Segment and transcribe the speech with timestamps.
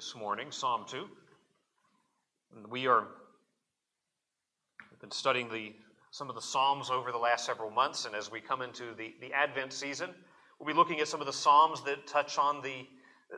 [0.00, 1.04] this morning, Psalm 2.
[2.56, 3.06] And we are
[4.90, 5.74] we've been studying the
[6.10, 9.14] some of the Psalms over the last several months, and as we come into the,
[9.20, 10.08] the Advent season,
[10.58, 12.86] we'll be looking at some of the Psalms that touch on the,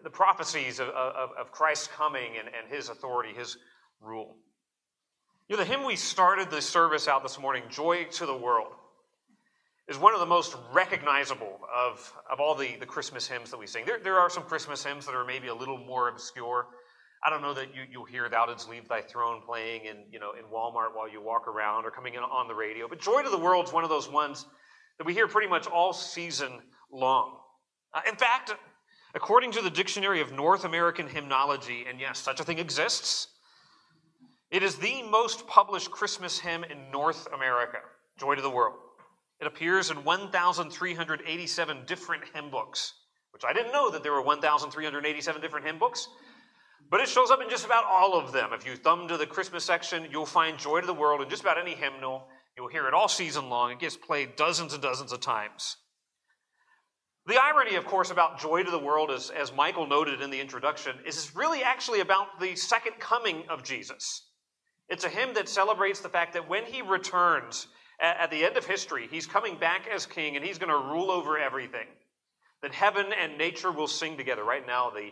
[0.04, 3.58] the prophecies of, of, of Christ's coming and, and his authority, his
[4.00, 4.36] rule.
[5.48, 8.72] You know, the hymn we started the service out this morning, Joy to the World,
[9.88, 13.66] is one of the most recognizable of, of all the, the Christmas hymns that we
[13.66, 13.84] sing.
[13.84, 16.66] There, there are some Christmas hymns that are maybe a little more obscure.
[17.24, 20.18] I don't know that you, you'll hear Thou Didst Leave Thy Throne playing in, you
[20.18, 22.88] know, in Walmart while you walk around or coming in on the radio.
[22.88, 24.46] But Joy to the World is one of those ones
[24.98, 27.38] that we hear pretty much all season long.
[27.92, 28.54] Uh, in fact,
[29.14, 33.28] according to the Dictionary of North American Hymnology, and yes, such a thing exists,
[34.50, 37.78] it is the most published Christmas hymn in North America,
[38.18, 38.76] Joy to the World.
[39.42, 42.94] It appears in 1,387 different hymn books,
[43.32, 46.06] which I didn't know that there were 1,387 different hymn books,
[46.88, 48.52] but it shows up in just about all of them.
[48.52, 51.42] If you thumb to the Christmas section, you'll find Joy to the World in just
[51.42, 52.28] about any hymnal.
[52.56, 53.72] You'll hear it all season long.
[53.72, 55.76] It gets played dozens and dozens of times.
[57.26, 60.40] The irony, of course, about Joy to the World, is, as Michael noted in the
[60.40, 64.24] introduction, is it's really actually about the second coming of Jesus.
[64.88, 67.66] It's a hymn that celebrates the fact that when he returns,
[68.02, 71.10] at the end of history, he's coming back as king and he's going to rule
[71.10, 71.86] over everything.
[72.62, 74.44] That heaven and nature will sing together.
[74.44, 75.10] Right now, the,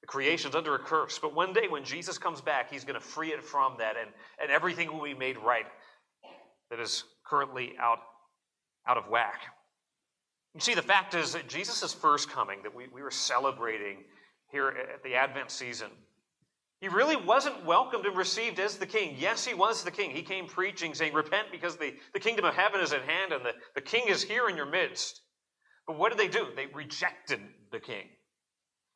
[0.00, 3.06] the creation's under a curse, but one day when Jesus comes back, he's going to
[3.06, 5.66] free it from that and, and everything will be made right
[6.70, 7.98] that is currently out,
[8.86, 9.42] out of whack.
[10.54, 13.98] You see, the fact is that Jesus' first coming, that we, we were celebrating
[14.50, 15.88] here at the Advent season,
[16.82, 19.14] he really wasn't welcomed and received as the king.
[19.16, 20.10] Yes, he was the king.
[20.10, 23.44] He came preaching, saying, Repent because the, the kingdom of heaven is at hand and
[23.44, 25.20] the, the king is here in your midst.
[25.86, 26.48] But what did they do?
[26.56, 27.38] They rejected
[27.70, 28.08] the king.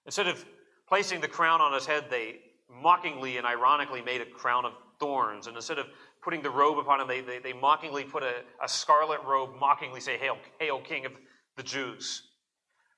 [0.04, 0.44] Instead of
[0.88, 5.46] placing the crown on his head, they mockingly and ironically made a crown of thorns.
[5.46, 5.86] And instead of
[6.24, 10.00] putting the robe upon him, they, they, they mockingly put a, a scarlet robe, mockingly
[10.00, 11.12] say, Hail, hail, King of
[11.56, 12.22] the Jews.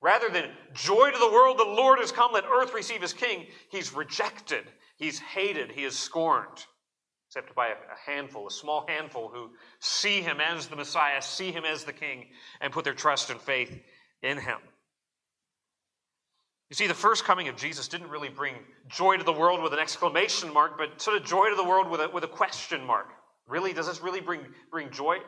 [0.01, 3.47] Rather than joy to the world, the Lord has come, let earth receive his king,
[3.71, 4.65] he's rejected,
[4.99, 6.67] he's hated, he is scorned,
[7.29, 9.51] except by a handful, a small handful who
[9.81, 12.27] see him as the Messiah, see him as the king,
[12.61, 13.81] and put their trust and faith
[14.23, 14.59] in him.
[16.71, 18.55] You see, the first coming of Jesus didn't really bring
[18.89, 21.89] joy to the world with an exclamation mark, but sort of joy to the world
[21.89, 23.09] with a, with a question mark.
[23.47, 23.73] Really?
[23.73, 25.19] Does this really bring, bring joy?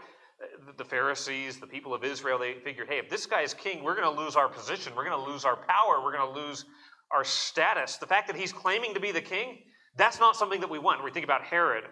[0.76, 3.94] the Pharisees, the people of Israel, they figured, hey, if this guy is king, we're
[3.94, 4.94] going to lose our position.
[4.96, 6.02] We're going to lose our power.
[6.02, 6.64] We're going to lose
[7.12, 7.96] our status.
[7.96, 9.58] The fact that he's claiming to be the king,
[9.96, 11.02] that's not something that we want.
[11.04, 11.84] We think about Herod,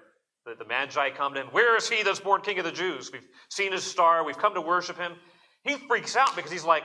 [0.46, 1.48] the, the Magi come to him.
[1.48, 3.10] Where is he that's born king of the Jews?
[3.12, 4.24] We've seen his star.
[4.24, 5.14] We've come to worship him.
[5.64, 6.84] He freaks out because he's like,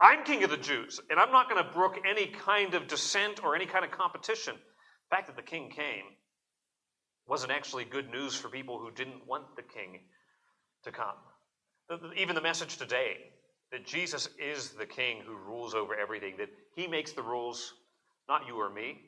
[0.00, 3.42] I'm king of the Jews, and I'm not going to brook any kind of dissent
[3.42, 4.54] or any kind of competition.
[4.54, 6.04] The fact that the king came
[7.26, 10.00] wasn't actually good news for people who didn't want the king
[10.84, 11.16] to come.
[12.16, 13.16] Even the message today
[13.72, 17.74] that Jesus is the king who rules over everything, that he makes the rules,
[18.28, 19.00] not you or me.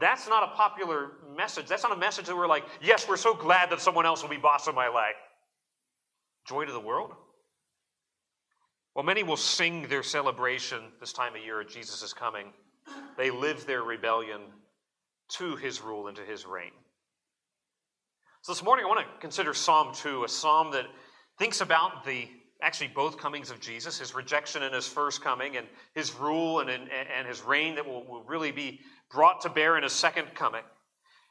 [0.00, 1.66] That's not a popular message.
[1.66, 4.30] That's not a message that we're like, yes, we're so glad that someone else will
[4.30, 5.16] be boss of my life.
[6.46, 7.12] Joy to the world?
[8.94, 12.52] Well, many will sing their celebration this time of year at Jesus' coming.
[13.16, 14.40] They live their rebellion
[15.36, 16.72] to his rule and to his reign.
[18.42, 20.86] So this morning I want to consider Psalm 2, a psalm that
[21.38, 22.28] thinks about the
[22.62, 26.70] actually both comings of Jesus, his rejection and his first coming, and his rule and,
[26.70, 28.80] and, and his reign that will, will really be
[29.10, 30.62] brought to bear in his second coming.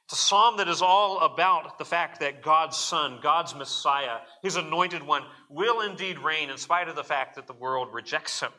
[0.06, 4.58] It's a psalm that is all about the fact that God's Son, God's Messiah, his
[4.58, 8.52] anointed one, will indeed reign in spite of the fact that the world rejects him.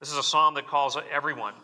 [0.00, 1.54] This is a psalm that calls everyone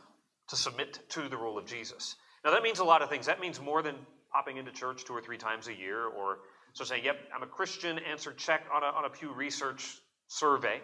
[0.48, 2.14] to submit to the rule of Jesus.
[2.44, 3.26] Now, that means a lot of things.
[3.26, 3.96] That means more than
[4.32, 6.38] popping into church two or three times a year, or
[6.72, 10.80] so saying, Yep, I'm a Christian, answer check on a, on a Pew Research survey.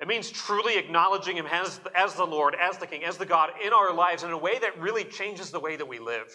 [0.00, 3.50] It means truly acknowledging Him as, as the Lord, as the King, as the God
[3.64, 6.26] in our lives in a way that really changes the way that we live.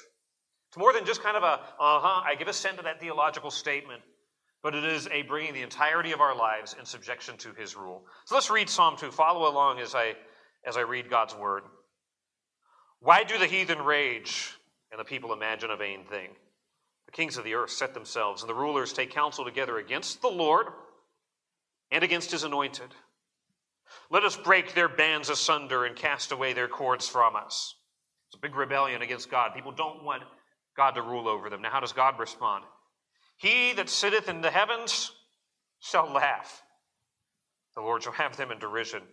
[0.69, 3.51] It's more than just kind of a, uh huh, I give assent to that theological
[3.51, 4.01] statement,
[4.62, 8.04] but it is a bringing the entirety of our lives in subjection to His rule.
[8.25, 9.12] So let's read Psalm 2.
[9.12, 10.15] Follow along as I,
[10.65, 11.63] as I read God's word.
[13.00, 14.57] Why do the heathen rage?
[14.94, 16.30] and the people imagine a vain thing.
[17.13, 20.68] Kings of the earth set themselves, and the rulers take counsel together against the Lord
[21.92, 22.94] and against his anointed.
[24.10, 27.75] Let us break their bands asunder and cast away their cords from us.
[28.27, 29.54] It's a big rebellion against God.
[29.54, 30.24] People don't want
[30.75, 31.62] God to rule over them.
[31.62, 32.65] Now, how does God respond?
[33.38, 35.12] He that sitteth in the heavens
[35.80, 36.63] shall laugh.
[37.75, 39.04] The Lord shall have them in derision.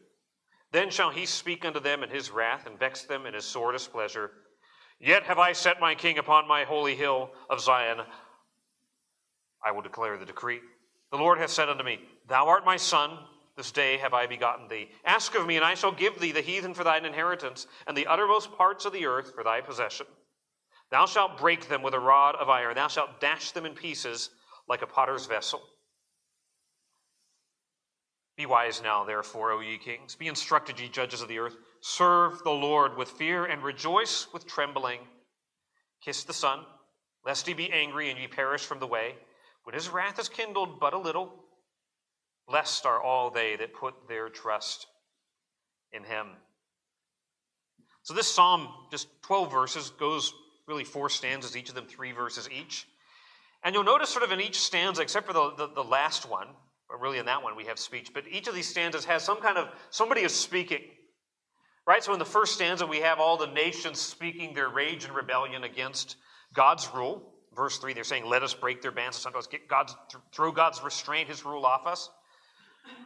[0.72, 3.72] Then shall he speak unto them in his wrath, and vex them in his sore
[3.72, 4.30] displeasure.
[5.00, 8.00] Yet have I set my king upon my holy hill of Zion.
[9.64, 10.60] I will declare the decree.
[11.10, 13.18] The Lord hath said unto me, Thou art my son,
[13.56, 14.90] this day have I begotten thee.
[15.04, 18.06] Ask of me, and I shall give thee the heathen for thine inheritance, and the
[18.06, 20.06] uttermost parts of the earth for thy possession.
[20.90, 24.30] Thou shalt break them with a rod of iron, thou shalt dash them in pieces
[24.68, 25.62] like a potter's vessel.
[28.36, 30.14] Be wise now, therefore, O ye kings.
[30.14, 31.56] Be instructed, ye judges of the earth.
[31.80, 35.00] Serve the Lord with fear and rejoice with trembling.
[36.04, 36.60] Kiss the Son,
[37.24, 39.14] lest he be angry and ye perish from the way.
[39.64, 41.44] When his wrath is kindled but a little,
[42.48, 44.86] blessed are all they that put their trust
[45.92, 46.28] in him.
[48.02, 50.32] So, this psalm, just 12 verses, goes
[50.66, 52.86] really four stanzas, each of them three verses each.
[53.62, 56.48] And you'll notice, sort of in each stanza, except for the, the, the last one,
[56.88, 59.40] or really in that one we have speech, but each of these stanzas has some
[59.40, 60.80] kind of somebody is speaking.
[61.90, 62.04] Right?
[62.04, 65.64] So in the first stanza, we have all the nations speaking their rage and rebellion
[65.64, 66.18] against
[66.54, 67.32] God's rule.
[67.56, 69.16] Verse 3, they're saying, Let us break their bands.
[69.16, 69.96] and Sometimes get God's,
[70.30, 72.08] throw God's restraint, his rule off us.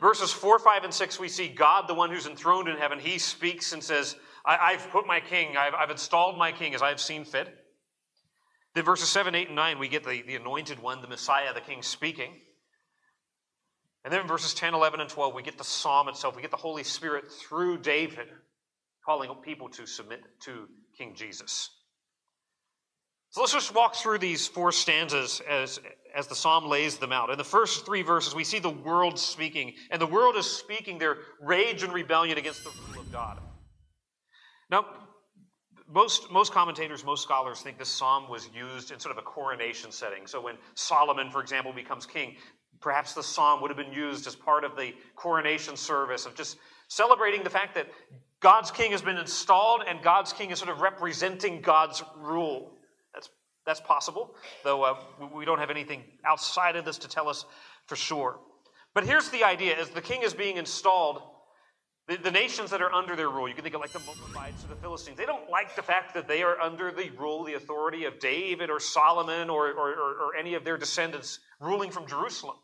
[0.03, 3.17] Verses 4, 5, and 6, we see God, the one who's enthroned in heaven, he
[3.17, 6.91] speaks and says, I, have put my king, I've, I've installed my king as I
[6.91, 7.49] have seen fit.
[8.75, 11.63] Then verses 7, 8, and 9, we get the, the anointed one, the Messiah, the
[11.63, 12.35] king, speaking.
[14.05, 16.37] And then in verses 10, 11, and 12, we get the psalm itself.
[16.37, 18.29] We get the Holy Spirit through David
[19.05, 21.71] calling people to submit to King Jesus.
[23.31, 25.81] So let's just walk through these four stanzas as,
[26.15, 27.31] as the psalm lays them out.
[27.31, 30.99] In the first three verses, we see the world speaking, and the world is speaking
[30.99, 33.41] their rage and rebellion against the rule of God.
[34.71, 34.87] Now,
[35.93, 39.91] most, most commentators, most scholars think this psalm was used in sort of a coronation
[39.91, 40.27] setting.
[40.27, 42.37] So when Solomon, for example, becomes king,
[42.81, 46.59] Perhaps the psalm would have been used as part of the coronation service of just
[46.89, 47.87] celebrating the fact that
[48.45, 52.73] God's king has been installed and God's king is sort of representing God's rule.
[53.15, 53.31] That's,
[53.65, 54.97] that's possible, though uh,
[55.35, 57.47] we don't have anything outside of this to tell us
[57.87, 58.39] for sure.
[58.93, 61.23] But here's the idea as the king is being installed,
[62.07, 64.63] the, the, nations that are under their rule, you can think of like the Moabites
[64.63, 67.55] or the Philistines, they don't like the fact that they are under the rule, the
[67.55, 72.07] authority of David or Solomon or, or, or, or any of their descendants ruling from
[72.07, 72.57] Jerusalem.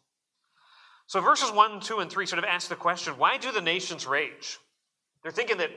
[1.06, 4.06] So verses 1, 2, and 3 sort of ask the question why do the nations
[4.06, 4.58] rage?
[5.22, 5.70] They're thinking that,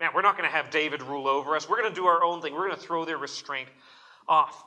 [0.00, 1.68] man, we're not going to have David rule over us.
[1.68, 2.54] We're going to do our own thing.
[2.54, 3.68] We're going to throw their restraint
[4.28, 4.64] off.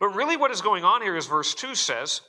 [0.00, 2.20] But really, what is going on here is verse 2 says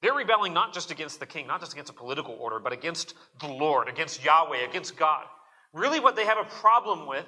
[0.00, 3.14] they're rebelling not just against the king, not just against a political order, but against
[3.40, 5.24] the Lord, against Yahweh, against God.
[5.72, 7.26] Really, what they have a problem with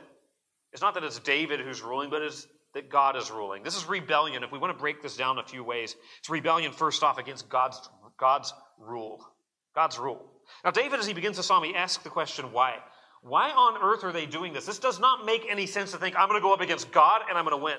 [0.72, 3.62] is not that it's David who's ruling, but it's that God is ruling.
[3.62, 4.44] This is rebellion.
[4.44, 7.49] If we want to break this down a few ways, it's rebellion first off against
[7.49, 9.26] God's God's rule.
[9.75, 10.31] God's rule.
[10.64, 12.79] Now, David, as he begins the psalm, he asks the question, why?
[13.23, 14.67] Why on earth are they doing this?
[14.67, 17.23] This does not make any sense to think, I'm going to go up against God
[17.29, 17.79] and I'm going to win.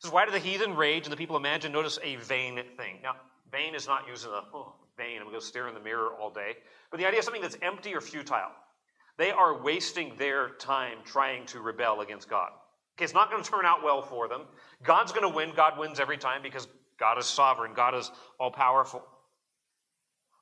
[0.00, 2.98] This is why do the heathen rage and the people imagine, notice, a vain thing.
[3.02, 3.16] Now,
[3.50, 6.10] vain is not in a, oh, vain, I'm going to go stare in the mirror
[6.20, 6.54] all day.
[6.90, 8.50] But the idea of something that's empty or futile.
[9.16, 12.50] They are wasting their time trying to rebel against God.
[12.96, 14.42] Okay, it's not going to turn out well for them.
[14.82, 15.52] God's going to win.
[15.56, 19.04] God wins every time because God is sovereign, God is all powerful.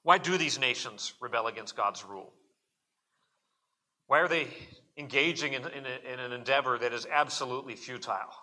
[0.02, 2.32] Why do these nations rebel against God's rule?
[4.08, 4.48] Why are they
[4.96, 8.34] engaging in, in, in, an endeavor that is absolutely futile?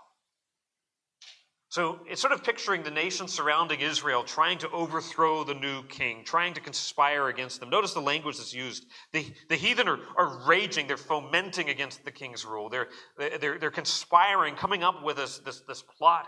[1.72, 6.24] So it's sort of picturing the nations surrounding Israel trying to overthrow the new king,
[6.24, 7.70] trying to conspire against them.
[7.70, 8.88] Notice the language that's used.
[9.14, 13.70] The, the heathen are, are raging, they're fomenting against the king's rule, they're, they're, they're
[13.70, 16.26] conspiring, coming up with this, this, this plot.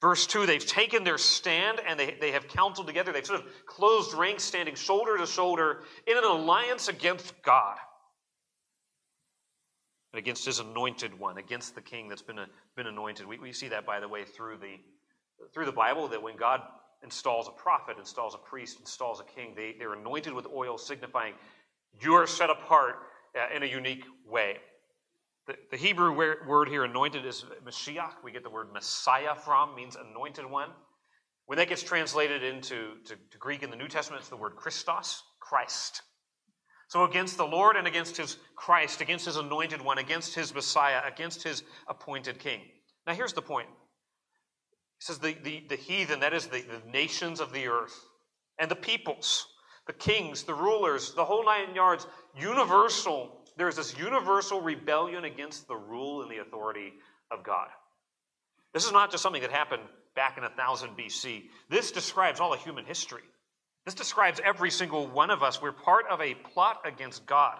[0.00, 3.12] Verse 2 they've taken their stand and they, they have counseled together.
[3.12, 7.76] They've sort of closed ranks, standing shoulder to shoulder in an alliance against God
[10.12, 13.26] and against his anointed one, against the king that's been, a, been anointed.
[13.26, 14.76] We, we see that, by the way, through the,
[15.52, 16.62] through the Bible that when God
[17.02, 21.34] installs a prophet, installs a priest, installs a king, they, they're anointed with oil, signifying
[22.00, 22.96] you are set apart
[23.36, 24.58] uh, in a unique way.
[25.48, 28.22] The, the Hebrew word here, anointed, is Mashiach.
[28.22, 30.68] We get the word Messiah from, means anointed one.
[31.46, 34.56] When that gets translated into to, to Greek in the New Testament, it's the word
[34.56, 36.02] Christos, Christ.
[36.88, 41.00] So against the Lord and against his Christ, against his anointed one, against his Messiah,
[41.06, 42.60] against his appointed king.
[43.06, 43.68] Now here's the point.
[44.98, 47.98] He says the, the, the heathen, that is the, the nations of the earth,
[48.58, 49.46] and the peoples,
[49.86, 52.06] the kings, the rulers, the whole nine yards,
[52.38, 56.94] universal there's this universal rebellion against the rule and the authority
[57.30, 57.68] of God.
[58.72, 59.82] This is not just something that happened
[60.14, 61.44] back in 1000 BC.
[61.68, 63.22] This describes all of human history.
[63.84, 65.60] This describes every single one of us.
[65.60, 67.58] We're part of a plot against God.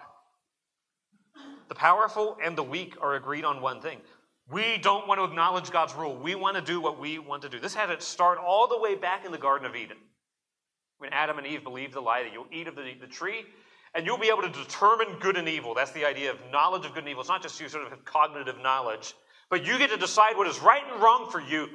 [1.67, 3.99] The powerful and the weak are agreed on one thing.
[4.49, 6.15] We don't want to acknowledge God's rule.
[6.15, 7.59] We want to do what we want to do.
[7.59, 9.97] This had its start all the way back in the Garden of Eden.
[10.97, 13.45] When Adam and Eve believed the lie that you'll eat of the, the tree
[13.95, 15.73] and you'll be able to determine good and evil.
[15.73, 17.21] That's the idea of knowledge of good and evil.
[17.21, 19.13] It's not just you sort of have cognitive knowledge,
[19.49, 21.67] but you get to decide what is right and wrong for you.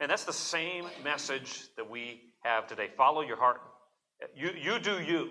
[0.00, 2.90] And that's the same message that we have today.
[2.96, 3.60] Follow your heart.
[4.36, 5.30] You, you do you,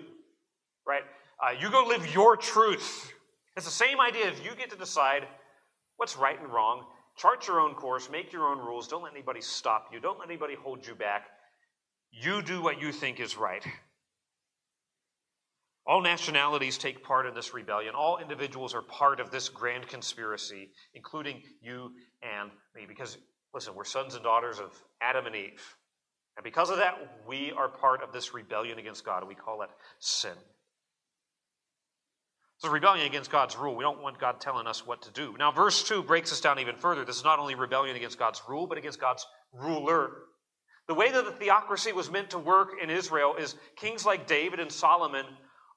[0.86, 1.02] right?
[1.42, 3.12] Uh, you go live your truth.
[3.56, 4.28] It's the same idea.
[4.28, 5.26] If you get to decide
[5.96, 6.84] what's right and wrong,
[7.16, 10.28] chart your own course, make your own rules, don't let anybody stop you, don't let
[10.28, 11.26] anybody hold you back.
[12.10, 13.64] You do what you think is right.
[15.86, 17.94] All nationalities take part in this rebellion.
[17.94, 22.86] All individuals are part of this grand conspiracy, including you and me.
[22.88, 23.18] Because,
[23.52, 24.72] listen, we're sons and daughters of
[25.02, 25.76] Adam and Eve.
[26.36, 26.94] And because of that,
[27.28, 29.28] we are part of this rebellion against God.
[29.28, 30.32] We call it sin.
[32.56, 33.76] It's a rebellion against God's rule.
[33.76, 35.34] We don't want God telling us what to do.
[35.38, 37.04] Now, verse 2 breaks us down even further.
[37.04, 40.10] This is not only rebellion against God's rule, but against God's ruler.
[40.88, 44.60] The way that the theocracy was meant to work in Israel is kings like David
[44.60, 45.26] and Solomon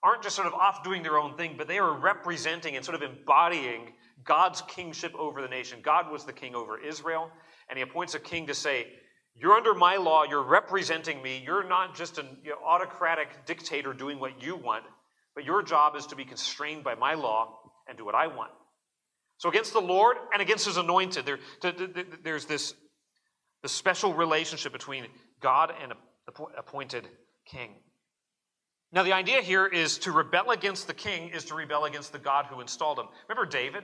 [0.04, 3.02] aren't just sort of off doing their own thing, but they are representing and sort
[3.02, 5.80] of embodying God's kingship over the nation.
[5.82, 7.32] God was the king over Israel,
[7.70, 8.88] and he appoints a king to say,
[9.36, 13.94] You're under my law, you're representing me, you're not just an you know, autocratic dictator
[13.94, 14.84] doing what you want,
[15.36, 18.52] but your job is to be constrained by my law and do what I want.
[19.38, 21.40] So, against the Lord and against his anointed, there,
[22.24, 22.74] there's this,
[23.62, 25.06] this special relationship between
[25.42, 25.94] God and
[26.26, 27.08] the appointed
[27.46, 27.76] king.
[28.92, 32.20] Now, the idea here is to rebel against the king is to rebel against the
[32.20, 33.08] God who installed him.
[33.28, 33.84] Remember David?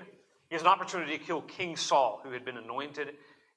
[0.50, 3.10] He has an opportunity to kill King Saul, who had been anointed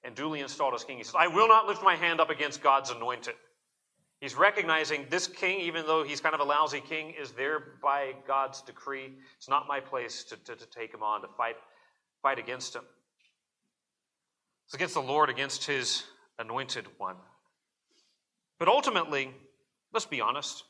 [0.03, 0.99] and duly installed as king.
[0.99, 3.35] He says, I will not lift my hand up against God's anointed.
[4.21, 8.15] He's recognizing this king, even though he's kind of a lousy king, is there by
[8.27, 9.13] God's decree.
[9.37, 11.57] It's not my place to, to, to take him on, to fight,
[12.23, 12.83] fight against him.
[14.65, 16.05] It's against the Lord, against his
[16.39, 17.17] anointed one.
[18.59, 19.35] But ultimately,
[19.93, 20.65] let's be honest,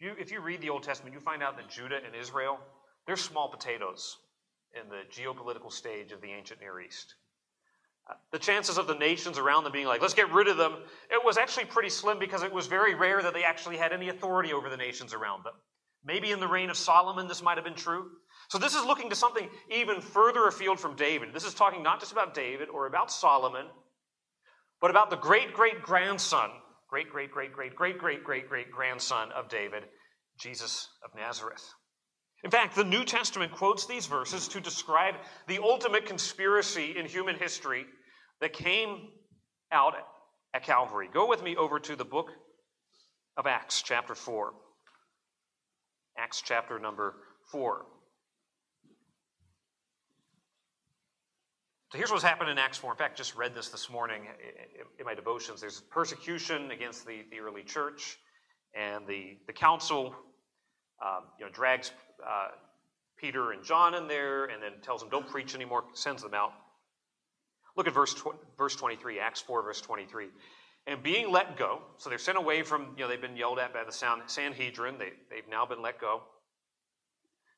[0.00, 2.58] you, if you read the Old Testament, you find out that Judah and Israel,
[3.06, 4.18] they're small potatoes
[4.74, 7.14] in the geopolitical stage of the ancient Near East.
[8.08, 10.74] Uh, the chances of the nations around them being like, let's get rid of them,
[11.10, 14.08] it was actually pretty slim because it was very rare that they actually had any
[14.08, 15.54] authority over the nations around them.
[16.04, 18.10] Maybe in the reign of Solomon, this might have been true.
[18.48, 21.32] So, this is looking to something even further afield from David.
[21.32, 23.66] This is talking not just about David or about Solomon,
[24.80, 26.50] but about the great great grandson
[26.88, 29.84] great, great, great, great, great, great, great, great grandson of David,
[30.38, 31.64] Jesus of Nazareth.
[32.44, 35.14] In fact, the New Testament quotes these verses to describe
[35.48, 37.86] the ultimate conspiracy in human history
[38.40, 39.08] that came
[39.72, 39.94] out
[40.54, 41.08] at Calvary.
[41.12, 42.28] Go with me over to the book
[43.36, 44.52] of Acts, chapter 4.
[46.18, 47.16] Acts, chapter number
[47.50, 47.84] 4.
[51.96, 52.90] Here's what's happened in Acts 4.
[52.90, 54.24] In fact, just read this this morning
[54.98, 55.62] in my devotions.
[55.62, 58.18] There's persecution against the, the early church,
[58.74, 60.14] and the, the council
[61.02, 62.48] um, you know, drags uh,
[63.16, 66.52] Peter and John in there and then tells them, don't preach anymore, sends them out.
[67.78, 70.26] Look at verse, tw- verse 23, Acts 4, verse 23.
[70.86, 73.72] And being let go, so they're sent away from, you know, they've been yelled at
[73.72, 74.98] by the Sanhedrin.
[74.98, 76.24] They, they've now been let go.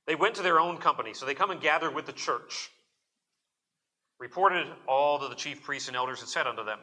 [0.07, 1.13] They went to their own company.
[1.13, 2.71] So they come and gather with the church
[4.19, 6.79] reported all that the chief priests and elders had said unto them.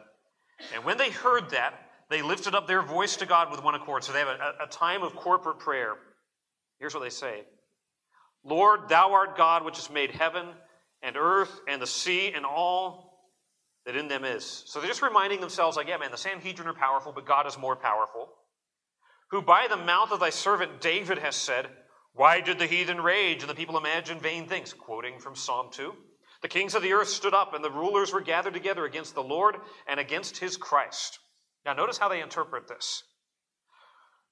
[0.74, 1.74] And when they heard that,
[2.08, 4.04] they lifted up their voice to God with one accord.
[4.04, 5.96] So they have a, a time of corporate prayer.
[6.78, 7.42] Here's what they say
[8.44, 10.46] Lord, thou art God which has made heaven
[11.02, 13.06] and earth and the sea and all
[13.84, 14.64] that in them is.
[14.66, 17.58] So they're just reminding themselves, like, yeah, man, the Sanhedrin are powerful, but God is
[17.58, 18.28] more powerful.
[19.30, 21.66] Who by the mouth of thy servant David has said,
[22.12, 24.72] Why did the heathen rage and the people imagine vain things?
[24.72, 25.92] Quoting from Psalm 2.
[26.42, 29.22] The kings of the earth stood up, and the rulers were gathered together against the
[29.22, 31.18] Lord and against his Christ.
[31.64, 33.02] Now, notice how they interpret this.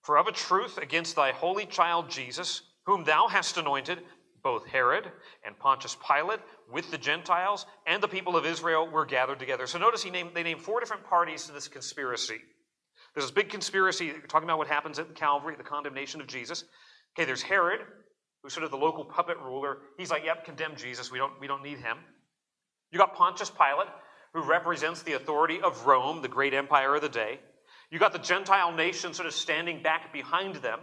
[0.02, 4.00] For of a truth, against thy holy child Jesus, whom thou hast anointed,
[4.42, 5.10] both Herod
[5.44, 9.66] and Pontius Pilate, with the Gentiles and the people of Israel, were gathered together.
[9.66, 12.36] So notice he named, they named four different parties to this conspiracy.
[13.14, 16.64] There's this big conspiracy talking about what happens at Calvary, the condemnation of Jesus.
[17.16, 17.80] Okay, there's Herod,
[18.44, 21.10] who's sort of the local puppet ruler, he's like, yep, condemn Jesus.
[21.10, 21.96] We don't, we don't need him.
[22.92, 23.88] You got Pontius Pilate,
[24.34, 27.40] who represents the authority of Rome, the great empire of the day.
[27.90, 30.80] You got the Gentile nation sort of standing back behind them.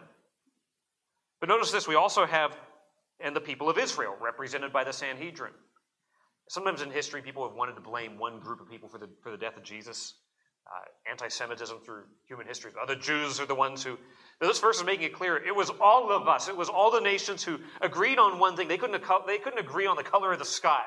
[1.40, 2.58] But notice this we also have,
[3.20, 5.54] and the people of Israel, represented by the Sanhedrin.
[6.50, 9.30] Sometimes in history, people have wanted to blame one group of people for the, for
[9.32, 10.16] the death of Jesus.
[10.68, 12.72] Uh, anti Semitism through human history.
[12.82, 13.98] Other Jews are the ones who.
[14.40, 17.00] This verse is making it clear it was all of us, it was all the
[17.00, 18.68] nations who agreed on one thing.
[18.68, 20.84] They couldn't, they couldn't agree on the color of the sky,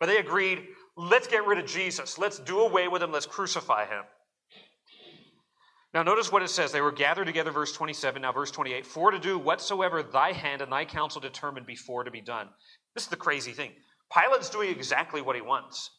[0.00, 3.86] but they agreed let's get rid of Jesus, let's do away with him, let's crucify
[3.86, 4.04] him.
[5.94, 6.70] Now, notice what it says.
[6.70, 8.20] They were gathered together, verse 27.
[8.20, 12.10] Now, verse 28 For to do whatsoever thy hand and thy counsel determined before to
[12.10, 12.48] be done.
[12.94, 13.72] This is the crazy thing.
[14.12, 15.90] Pilate's doing exactly what he wants.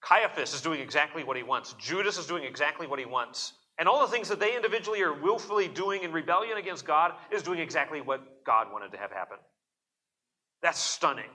[0.00, 1.74] Caiaphas is doing exactly what he wants.
[1.74, 3.54] Judas is doing exactly what he wants.
[3.78, 7.42] And all the things that they individually are willfully doing in rebellion against God is
[7.42, 9.38] doing exactly what God wanted to have happen.
[10.62, 11.30] That's stunning.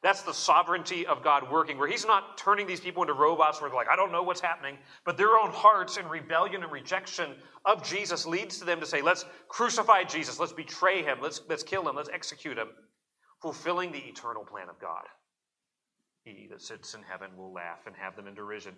[0.00, 3.68] That's the sovereignty of God working, where He's not turning these people into robots where
[3.68, 7.34] they're like, I don't know what's happening, but their own hearts in rebellion and rejection
[7.64, 11.64] of Jesus leads to them to say, let's crucify Jesus, let's betray Him, let's, let's
[11.64, 12.68] kill Him, let's execute Him,
[13.42, 15.02] fulfilling the eternal plan of God.
[16.36, 18.74] He that sits in heaven will laugh and have them in derision.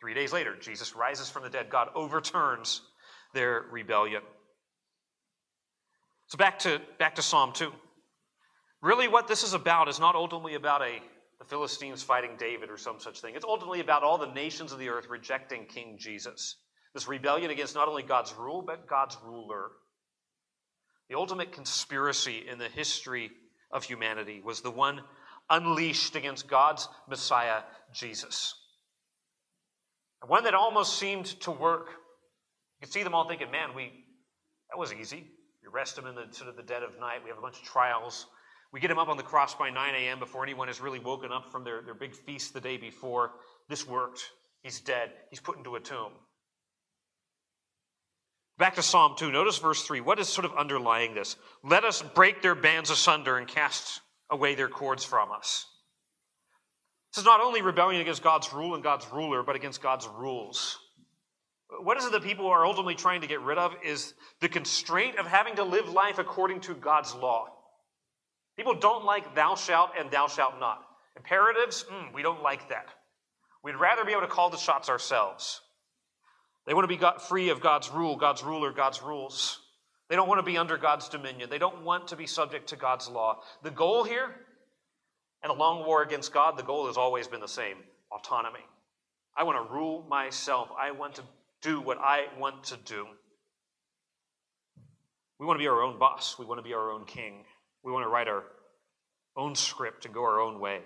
[0.00, 1.70] Three days later, Jesus rises from the dead.
[1.70, 2.82] God overturns
[3.34, 4.22] their rebellion.
[6.28, 7.72] So back to, back to Psalm 2.
[8.80, 11.00] Really, what this is about is not ultimately about a,
[11.38, 13.34] the Philistines fighting David or some such thing.
[13.34, 16.56] It's ultimately about all the nations of the earth rejecting King Jesus.
[16.94, 19.70] This rebellion against not only God's rule, but God's ruler.
[21.08, 23.30] The ultimate conspiracy in the history
[23.70, 25.00] of humanity was the one
[25.50, 27.62] unleashed against God's Messiah,
[27.92, 28.54] Jesus.
[30.26, 31.88] One that almost seemed to work.
[31.88, 33.92] You can see them all thinking, man, we
[34.70, 35.24] that was easy.
[35.62, 37.22] We arrest him in the sort of the dead of night.
[37.22, 38.26] We have a bunch of trials.
[38.72, 40.18] We get him up on the cross by 9 a.m.
[40.18, 43.32] before anyone has really woken up from their, their big feast the day before.
[43.68, 44.22] This worked.
[44.62, 45.10] He's dead.
[45.30, 46.12] He's put into a tomb.
[48.58, 49.30] Back to Psalm 2.
[49.30, 50.00] Notice verse 3.
[50.00, 51.36] What is sort of underlying this?
[51.62, 55.66] Let us break their bands asunder and cast away their cords from us.
[57.12, 60.78] This is not only rebellion against God's rule and God's ruler, but against God's rules.
[61.82, 65.18] What is it that people are ultimately trying to get rid of is the constraint
[65.18, 67.48] of having to live life according to God's law.
[68.56, 70.82] People don't like thou shalt and thou shalt not.
[71.16, 72.86] Imperatives, mm, we don't like that.
[73.62, 75.60] We'd rather be able to call the shots ourselves.
[76.66, 79.60] They want to be free of God's rule, God's ruler, God's rules.
[80.08, 81.50] They don't want to be under God's dominion.
[81.50, 83.42] They don't want to be subject to God's law.
[83.62, 84.34] The goal here,
[85.42, 87.76] and a long war against God, the goal has always been the same
[88.10, 88.64] autonomy.
[89.36, 90.68] I want to rule myself.
[90.78, 91.22] I want to
[91.60, 93.06] do what I want to do.
[95.38, 96.38] We want to be our own boss.
[96.38, 97.44] We want to be our own king.
[97.84, 98.44] We want to write our
[99.36, 100.80] own script and go our own way.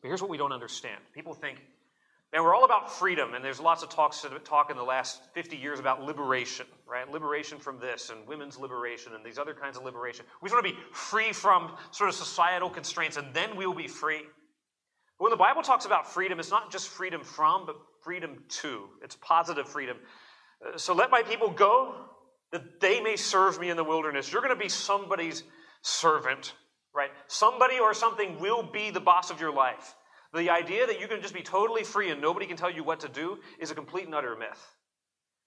[0.00, 1.58] But here's what we don't understand people think
[2.32, 5.56] and we're all about freedom, and there's lots of talks talk in the last 50
[5.56, 7.10] years about liberation, right?
[7.10, 10.24] Liberation from this, and women's liberation, and these other kinds of liberation.
[10.40, 13.88] We just want to be free from sort of societal constraints, and then we'll be
[13.88, 14.22] free.
[15.18, 18.88] But when the Bible talks about freedom, it's not just freedom from, but freedom to.
[19.02, 19.96] It's positive freedom.
[20.64, 21.94] Uh, so let my people go,
[22.52, 24.32] that they may serve me in the wilderness.
[24.32, 25.42] You're going to be somebody's
[25.82, 26.54] servant,
[26.94, 27.10] right?
[27.26, 29.94] Somebody or something will be the boss of your life.
[30.32, 33.00] The idea that you can just be totally free and nobody can tell you what
[33.00, 34.74] to do is a complete and utter myth.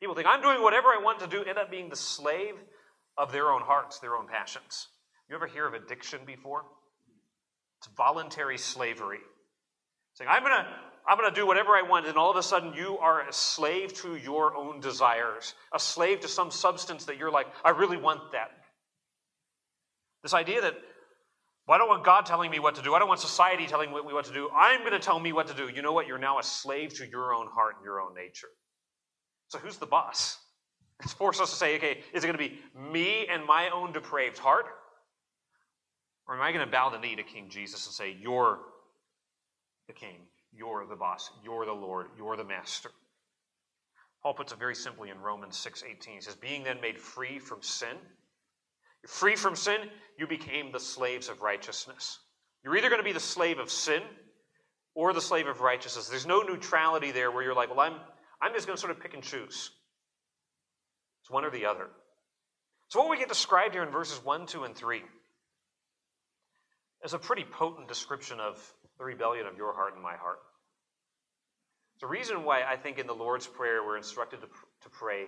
[0.02, 2.56] People think, I'm doing whatever I want to do, end up being the slave
[3.18, 4.90] of their own hearts, their own passions.
[5.30, 6.64] You ever hear of addiction before?
[7.80, 9.20] It's voluntary slavery.
[10.16, 10.68] Saying, I'm going to
[11.06, 13.34] I'm going to do whatever I want, and all of a sudden you are a
[13.34, 17.98] slave to your own desires, a slave to some substance that you're like, I really
[17.98, 18.52] want that.
[20.22, 20.76] This idea that
[21.68, 22.94] well, I don't want God telling me what to do.
[22.94, 24.50] I don't want society telling me what to do.
[24.56, 25.70] I'm going to tell me what to do.
[25.70, 26.08] You know what?
[26.08, 28.50] You're now a slave to your own heart and your own nature.
[29.48, 30.38] So who's the boss?
[31.02, 32.60] It's forced us to say, okay, is it going to be
[32.92, 34.66] me and my own depraved heart?
[36.28, 38.60] Or am I going to bow the knee to King Jesus and say, You're
[39.88, 40.20] the king,
[40.54, 42.90] you're the boss, you're the Lord, you're the master?
[44.22, 46.08] Paul puts it very simply in Romans 6:18.
[46.08, 47.98] He says, Being then made free from sin
[49.08, 49.80] free from sin,
[50.18, 52.20] you became the slaves of righteousness.
[52.64, 54.02] You're either going to be the slave of sin
[54.96, 56.08] or the slave of righteousness.
[56.08, 57.96] There's no neutrality there where you're like, well, I'm,
[58.42, 59.72] I'm just going to sort of pick and choose.
[61.22, 61.88] It's one or the other.
[62.90, 65.02] So, what we get described here in verses 1, 2, and 3
[67.04, 68.62] is a pretty potent description of
[68.98, 70.40] the rebellion of your heart and my heart.
[72.04, 75.28] A reason why I think in the Lord's Prayer we're instructed to, to pray,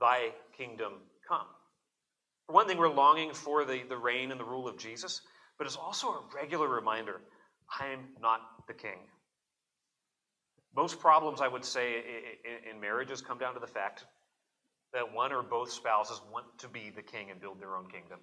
[0.00, 0.94] Thy kingdom
[1.28, 1.46] come.
[2.50, 5.20] For one thing, we're longing for the, the reign and the rule of Jesus,
[5.56, 7.20] but it's also a regular reminder
[7.78, 8.98] I'm not the king.
[10.74, 12.02] Most problems, I would say,
[12.68, 14.04] in marriages come down to the fact
[14.92, 18.18] that one or both spouses want to be the king and build their own kingdom.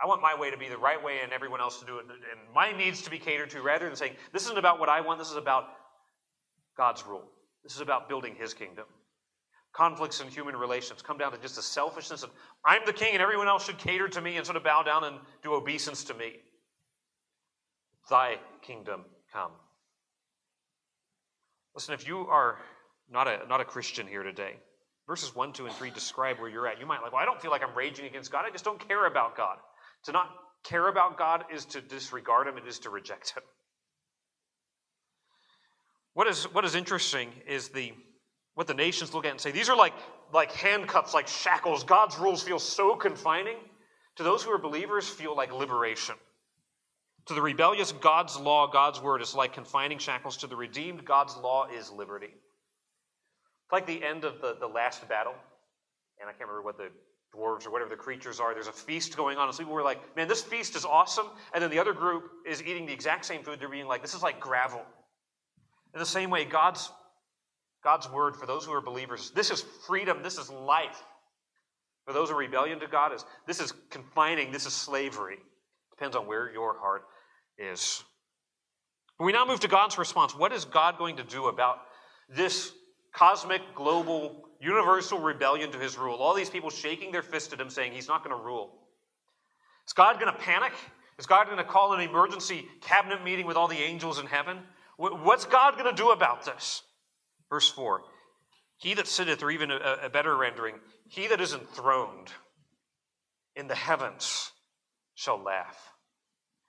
[0.00, 2.04] I want my way to be the right way and everyone else to do it,
[2.04, 5.00] and my needs to be catered to, rather than saying, This isn't about what I
[5.00, 5.64] want, this is about
[6.76, 7.24] God's rule.
[7.64, 8.84] This is about building his kingdom.
[9.76, 12.30] Conflicts in human relations come down to just the selfishness of,
[12.64, 15.04] I'm the king and everyone else should cater to me and sort of bow down
[15.04, 16.36] and do obeisance to me.
[18.08, 19.50] Thy kingdom come.
[21.74, 22.58] Listen, if you are
[23.10, 24.54] not a, not a Christian here today,
[25.06, 26.80] verses 1, 2, and 3 describe where you're at.
[26.80, 28.46] You might like, well, I don't feel like I'm raging against God.
[28.46, 29.58] I just don't care about God.
[30.04, 30.30] To not
[30.64, 33.42] care about God is to disregard Him, it is to reject Him.
[36.14, 37.92] What is, what is interesting is the,
[38.56, 39.92] what the nations look at and say, these are like,
[40.32, 41.84] like handcuffs, like shackles.
[41.84, 43.58] God's rules feel so confining.
[44.16, 46.14] To those who are believers, feel like liberation.
[47.26, 50.38] To the rebellious, God's law, God's word is like confining shackles.
[50.38, 52.30] To the redeemed, God's law is liberty.
[52.32, 55.34] It's like the end of the, the last battle.
[56.18, 56.88] And I can't remember what the
[57.36, 58.54] dwarves or whatever the creatures are.
[58.54, 59.48] There's a feast going on.
[59.48, 61.26] And so people were like, man, this feast is awesome.
[61.52, 63.60] And then the other group is eating the exact same food.
[63.60, 64.80] They're being like, this is like gravel.
[65.92, 66.90] In the same way, God's,
[67.86, 71.04] God's word for those who are believers, this is freedom, this is life.
[72.04, 75.38] For those who are rebellion to God, is this is confining, this is slavery.
[75.92, 77.04] Depends on where your heart
[77.56, 78.02] is.
[79.20, 81.82] We now move to God's response, what is God going to do about
[82.28, 82.72] this
[83.12, 86.16] cosmic, global, universal rebellion to his rule?
[86.16, 88.80] All these people shaking their fist at him saying he's not going to rule.
[89.86, 90.72] Is God going to panic?
[91.20, 94.58] Is God going to call an emergency cabinet meeting with all the angels in heaven?
[94.96, 96.82] What's God going to do about this?
[97.50, 98.02] Verse 4
[98.78, 100.76] He that sitteth, or even a, a better rendering,
[101.08, 102.32] he that is enthroned
[103.54, 104.52] in the heavens
[105.14, 105.92] shall laugh.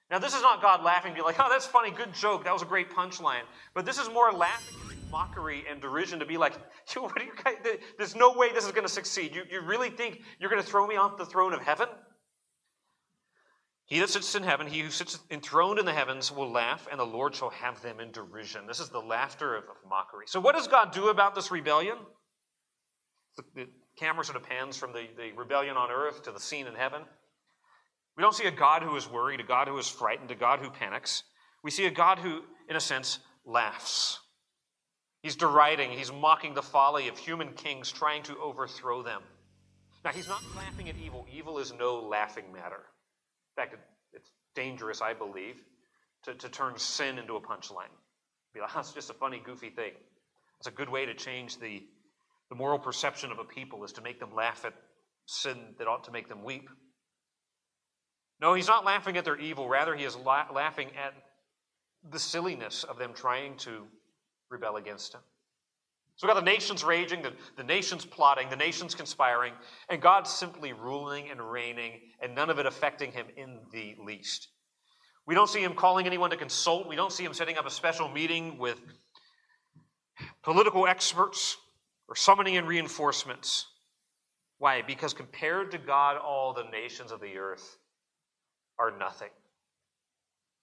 [0.10, 2.62] Now, this is not God laughing, be like, oh, that's funny, good joke, that was
[2.62, 3.42] a great punchline.
[3.74, 4.78] But this is more laughing,
[5.12, 6.54] mockery, and derision to be like,
[6.96, 7.56] what are you guys,
[7.98, 9.36] there's no way this is going to succeed.
[9.36, 11.88] You, you really think you're going to throw me off the throne of heaven?
[13.88, 17.00] He that sits in heaven, he who sits enthroned in the heavens, will laugh, and
[17.00, 18.67] the Lord shall have them in derision.
[18.67, 20.26] This is the laughter of, of mockery.
[20.28, 21.97] So, what does God do about this rebellion?
[23.38, 26.67] The, the camera sort of pans from the, the rebellion on earth to the scene
[26.67, 27.04] in heaven.
[28.17, 30.60] We don't see a God who is worried, a God who is frightened, a God
[30.60, 31.23] who panics.
[31.63, 34.19] We see a God who, in a sense, laughs.
[35.21, 39.21] He's deriding, he's mocking the folly of human kings trying to overthrow them.
[40.04, 41.26] Now, he's not laughing at evil.
[41.32, 42.84] Evil is no laughing matter.
[43.58, 43.76] In fact,
[44.13, 45.56] it's dangerous, I believe,
[46.24, 47.93] to, to turn sin into a punchline.
[48.54, 49.93] Be like, that's just a funny, goofy thing.
[50.60, 51.84] It's a good way to change the,
[52.50, 54.74] the moral perception of a people is to make them laugh at
[55.26, 56.70] sin that ought to make them weep.
[58.39, 59.67] No, he's not laughing at their evil.
[59.67, 61.13] Rather, he is la- laughing at
[62.12, 63.84] the silliness of them trying to
[64.50, 65.22] rebel against him.
[66.17, 69.53] So we've got the nations raging, the, the nations plotting, the nations conspiring,
[69.88, 74.47] and God simply ruling and reigning, and none of it affecting him in the least.
[75.27, 76.88] We don't see him calling anyone to consult.
[76.88, 78.80] We don't see him setting up a special meeting with
[80.41, 81.58] political experts
[82.08, 83.67] or summoning in reinforcements.
[84.58, 84.82] Why?
[84.82, 87.77] Because compared to God, all the nations of the earth
[88.80, 89.30] are nothing.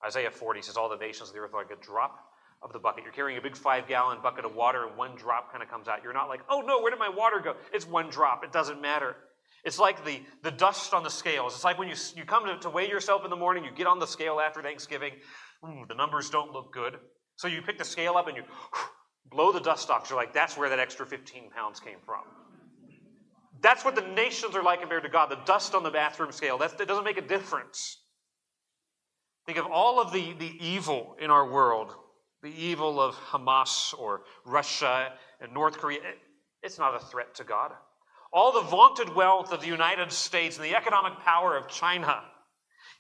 [0.05, 2.34] Isaiah 40 says, All the nations of the earth are like a drop
[2.65, 3.05] of the bucket.
[3.05, 5.87] You're carrying a big five gallon bucket of water, and one drop kind of comes
[5.87, 6.03] out.
[6.03, 7.55] You're not like, Oh no, where did my water go?
[7.73, 8.43] It's one drop.
[8.43, 9.17] It doesn't matter.
[9.65, 11.55] It's like the, the dust on the scales.
[11.55, 13.87] It's like when you, you come to, to weigh yourself in the morning, you get
[13.87, 15.13] on the scale after Thanksgiving,
[15.65, 16.99] mm, the numbers don't look good.
[17.37, 18.43] So you pick the scale up and you
[19.31, 20.09] blow the dust off.
[20.11, 22.23] You're like, that's where that extra 15 pounds came from.
[23.63, 25.31] That's what the nations are like compared to God.
[25.31, 28.03] The dust on the bathroom scale, that, doesn't make a difference.
[29.47, 31.95] Think of all of the, the evil in our world
[32.45, 36.01] the evil of Hamas or Russia and North Korea.
[36.63, 37.73] It's not a threat to God.
[38.35, 42.23] All the vaunted wealth of the United States and the economic power of China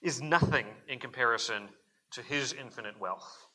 [0.03, 1.69] is nothing in comparison
[2.13, 3.47] to his infinite wealth.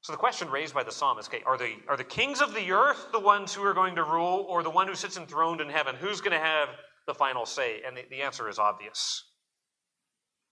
[0.00, 2.72] So the question raised by the psalmist okay, are, the, are the kings of the
[2.72, 5.68] earth the ones who are going to rule, or the one who sits enthroned in
[5.68, 5.94] heaven?
[5.94, 6.68] Who's going to have
[7.06, 7.82] the final say?
[7.86, 9.24] And the, the answer is obvious.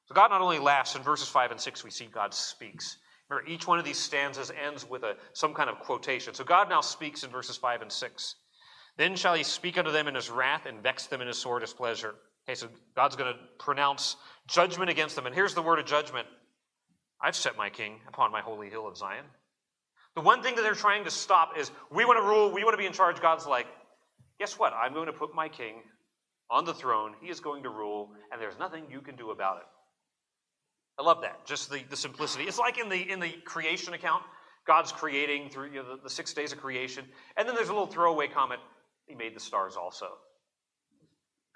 [0.07, 2.99] So God not only laughs, in verses 5 and 6, we see God speaks.
[3.29, 6.35] Remember, each one of these stanzas ends with a, some kind of quotation.
[6.35, 8.35] So God now speaks in verses 5 and 6.
[8.97, 11.59] Then shall he speak unto them in his wrath and vex them in his sore
[11.59, 12.15] displeasure.
[12.47, 14.17] Okay, so God's going to pronounce
[14.49, 15.27] judgment against them.
[15.27, 16.27] And here's the word of judgment
[17.21, 19.25] I've set my king upon my holy hill of Zion.
[20.15, 22.75] The one thing that they're trying to stop is we want to rule, we want
[22.75, 23.21] to be in charge.
[23.21, 23.67] God's like,
[24.39, 24.75] guess what?
[24.75, 25.83] I'm going to put my king
[26.51, 27.15] on the throne.
[27.21, 29.63] He is going to rule, and there's nothing you can do about it.
[31.03, 31.45] I love that.
[31.45, 32.45] Just the, the simplicity.
[32.45, 34.23] It's like in the in the creation account,
[34.69, 37.05] God's creating through you know, the, the six days of creation,
[37.37, 38.61] and then there's a little throwaway comment.
[39.07, 40.07] He made the stars also.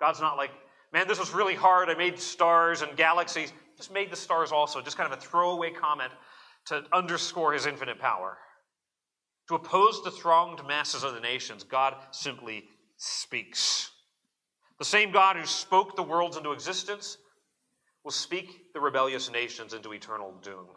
[0.00, 0.50] God's not like,
[0.92, 1.88] man, this was really hard.
[1.88, 3.52] I made stars and galaxies.
[3.76, 4.82] Just made the stars also.
[4.82, 6.12] Just kind of a throwaway comment
[6.66, 8.36] to underscore his infinite power.
[9.48, 12.64] to oppose the thronged masses of the nations, God simply
[12.96, 13.90] speaks.
[14.78, 17.18] The same God who spoke the worlds into existence
[18.06, 20.68] will speak the rebellious nations into eternal doom.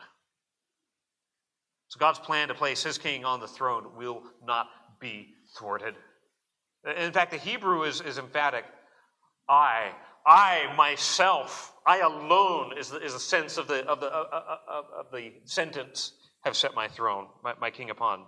[1.90, 4.66] So God's plan to place his king on the throne will not
[5.00, 5.94] be thwarted.
[6.98, 8.66] In fact, the Hebrew is, is emphatic.
[9.48, 9.92] I,
[10.26, 15.06] I myself, I alone is the, is the sense of the, of, the, of, of
[15.14, 16.14] the sentence,
[16.46, 18.26] have set my throne, my, my king upon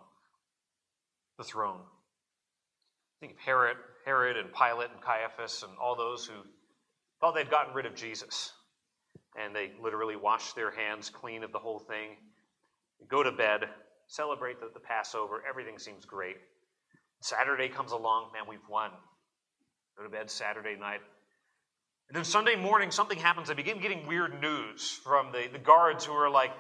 [1.39, 1.79] the throne.
[3.19, 6.35] Think of Herod, Herod and Pilate and Caiaphas and all those who
[7.19, 8.53] thought they'd gotten rid of Jesus.
[9.39, 12.17] And they literally wash their hands clean of the whole thing,
[13.08, 13.62] go to bed,
[14.08, 16.36] celebrate the, the Passover, everything seems great.
[17.22, 18.91] Saturday comes along, man, we've won.
[19.98, 21.02] Go to bed Saturday night.
[22.10, 23.50] And then Sunday morning, something happens.
[23.50, 26.52] I begin getting weird news from the, the guards who are like,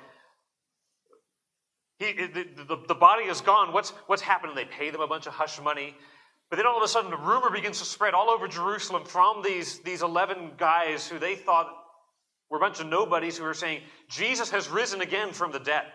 [1.99, 3.73] he, the, the, the body is gone.
[3.73, 4.55] What's, what's happened?
[4.55, 5.95] They pay them a bunch of hush money.
[6.49, 9.41] But then all of a sudden, a rumor begins to spread all over Jerusalem from
[9.43, 11.67] these, these 11 guys who they thought
[12.51, 15.85] were a bunch of nobodies who are saying, Jesus has risen again from the dead.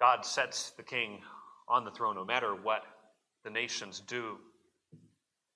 [0.00, 1.18] God sets the king
[1.68, 2.84] on the throne no matter what
[3.44, 4.38] the nations do.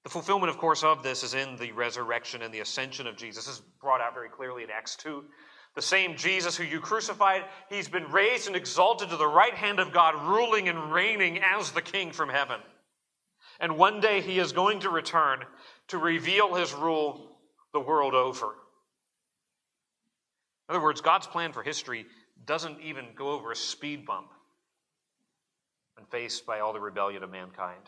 [0.03, 3.47] The fulfillment, of course, of this is in the resurrection and the ascension of Jesus.
[3.47, 5.25] This is brought out very clearly in Acts 2.
[5.77, 9.79] The same Jesus who you crucified, he's been raised and exalted to the right hand
[9.79, 12.61] of God, ruling and reigning as the King from heaven.
[13.61, 15.41] And one day he is going to return
[15.89, 17.36] to reveal his rule
[17.77, 18.55] the world over.
[20.69, 22.07] In other words, God's plan for history
[22.47, 24.29] doesn't even go over a speed bump
[25.95, 27.83] when faced by all the rebellion of mankind.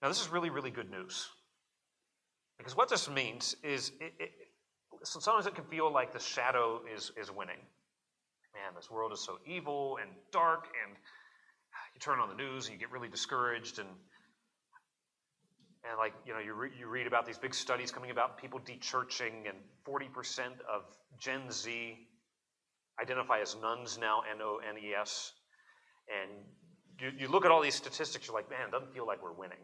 [0.00, 1.28] Now, this is really, really good news.
[2.56, 4.30] Because what this means is it, it,
[5.02, 7.60] sometimes it can feel like the shadow is, is winning.
[8.54, 10.96] Man, this world is so evil and dark, and
[11.94, 13.88] you turn on the news and you get really discouraged, and
[15.88, 18.60] and like you know, you re- you read about these big studies coming about people
[18.60, 20.82] dechurching, and forty percent of
[21.18, 21.98] Gen Z
[23.00, 25.32] identify as nones now, N O N E S,
[26.08, 26.30] and
[27.00, 29.32] you, you look at all these statistics, you're like, man, it doesn't feel like we're
[29.32, 29.58] winning.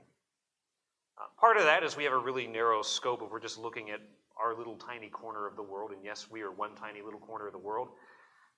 [1.19, 3.91] Uh, part of that is we have a really narrow scope if we're just looking
[3.91, 4.01] at
[4.43, 5.91] our little tiny corner of the world.
[5.93, 7.89] And yes, we are one tiny little corner of the world.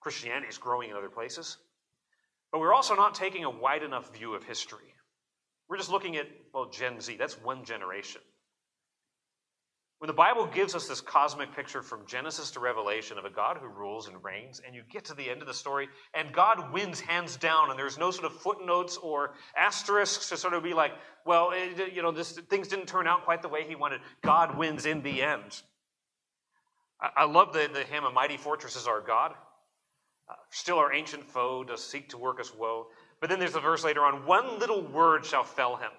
[0.00, 1.56] Christianity is growing in other places.
[2.50, 4.94] But we're also not taking a wide enough view of history.
[5.68, 7.16] We're just looking at, well, Gen Z.
[7.18, 8.20] That's one generation.
[9.98, 13.58] When the Bible gives us this cosmic picture from Genesis to Revelation of a God
[13.60, 16.72] who rules and reigns, and you get to the end of the story, and God
[16.72, 20.72] wins hands down, and there's no sort of footnotes or asterisks to sort of be
[20.72, 20.92] like,
[21.26, 24.00] well, it, you know, this, things didn't turn out quite the way he wanted.
[24.22, 25.62] God wins in the end.
[27.00, 29.34] I, I love the, the hymn, A Mighty Fortress is Our God.
[30.30, 32.86] Uh, still our ancient foe does seek to work us woe.
[33.20, 35.90] But then there's a verse later on, one little word shall fell him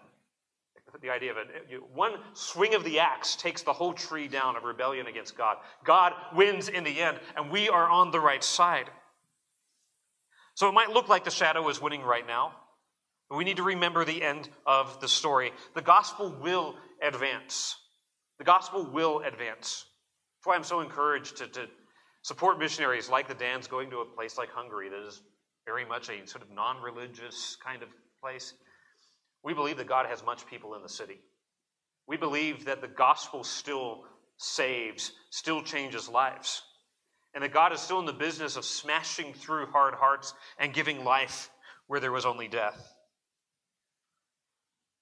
[1.01, 1.47] the idea of it.
[1.93, 5.57] One swing of the axe takes the whole tree down of rebellion against God.
[5.83, 8.89] God wins in the end, and we are on the right side.
[10.55, 12.53] So it might look like the shadow is winning right now,
[13.29, 15.51] but we need to remember the end of the story.
[15.73, 17.77] The gospel will advance.
[18.39, 19.85] The gospel will advance.
[20.37, 21.67] That's why I'm so encouraged to, to
[22.23, 25.21] support missionaries like the Dans going to a place like Hungary that is
[25.69, 28.53] very much a sort of non religious kind of place.
[29.43, 31.19] We believe that God has much people in the city.
[32.07, 34.03] We believe that the gospel still
[34.37, 36.63] saves, still changes lives,
[37.35, 41.03] and that God is still in the business of smashing through hard hearts and giving
[41.03, 41.51] life
[41.85, 42.95] where there was only death.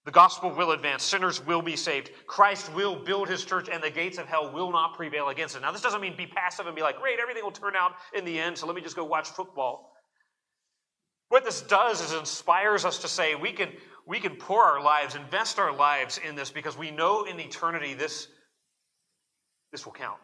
[0.04, 1.04] The gospel will advance.
[1.04, 2.12] Sinners will be saved.
[2.28, 5.62] Christ will build his church, and the gates of hell will not prevail against it.
[5.62, 8.26] Now, this doesn't mean be passive and be like, great, everything will turn out in
[8.26, 9.94] the end, so let me just go watch football.
[11.30, 13.70] What this does is inspires us to say we can,
[14.06, 17.94] we can pour our lives, invest our lives in this because we know in eternity
[17.94, 18.28] this,
[19.72, 20.22] this will count.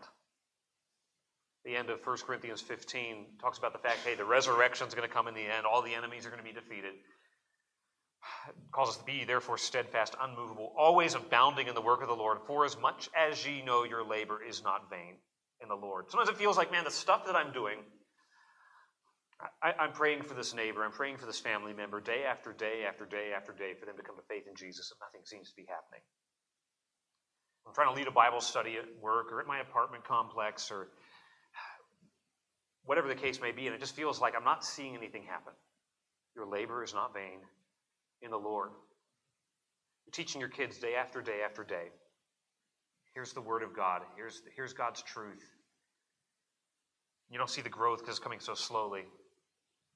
[1.65, 5.07] The end of 1 Corinthians 15 talks about the fact, hey, the resurrection is going
[5.07, 5.65] to come in the end.
[5.65, 6.93] All the enemies are going to be defeated.
[8.47, 12.15] It calls us to be, therefore, steadfast, unmovable, always abounding in the work of the
[12.15, 15.15] Lord, for as much as ye know your labor is not vain
[15.61, 16.09] in the Lord.
[16.09, 17.79] Sometimes it feels like, man, the stuff that I'm doing–
[19.61, 22.85] I, am praying for this neighbor, I'm praying for this family member day after day
[22.87, 25.49] after day after day for them to come to faith in Jesus, and nothing seems
[25.49, 26.01] to be happening.
[27.67, 30.89] I'm trying to lead a Bible study at work or at my apartment complex or
[32.85, 35.53] whatever the case may be, and it just feels like I'm not seeing anything happen.
[36.35, 37.39] Your labor is not vain
[38.21, 38.71] in the Lord.
[40.05, 41.87] You're teaching your kids day after day after day.
[43.13, 45.43] Here's the Word of God, here's, here's God's truth.
[47.29, 49.03] You don't see the growth because it's coming so slowly.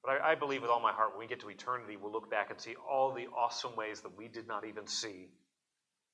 [0.08, 2.30] But I, I believe with all my heart, when we get to eternity, we'll look
[2.30, 5.28] back and see all the awesome ways that we did not even see.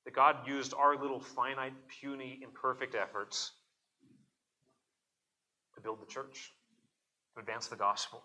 [0.03, 3.53] That God used our little finite, puny, imperfect efforts
[5.75, 6.51] to build the church,
[7.35, 8.21] to advance the gospel.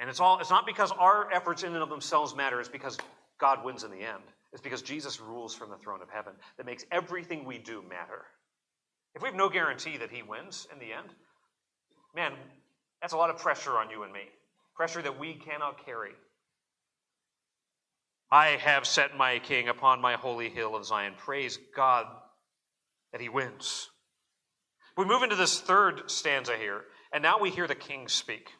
[0.00, 2.98] And it's all it's not because our efforts in and of themselves matter, it's because
[3.38, 4.24] God wins in the end.
[4.52, 8.24] It's because Jesus rules from the throne of heaven that makes everything we do matter.
[9.14, 11.14] If we have no guarantee that he wins in the end,
[12.16, 12.32] man,
[13.00, 14.22] that's a lot of pressure on you and me.
[14.80, 16.12] Pressure that we cannot carry.
[18.32, 21.12] I have set my king upon my holy hill of Zion.
[21.18, 22.06] Praise God
[23.12, 23.90] that he wins.
[24.96, 28.52] We move into this third stanza here, and now we hear the king speak.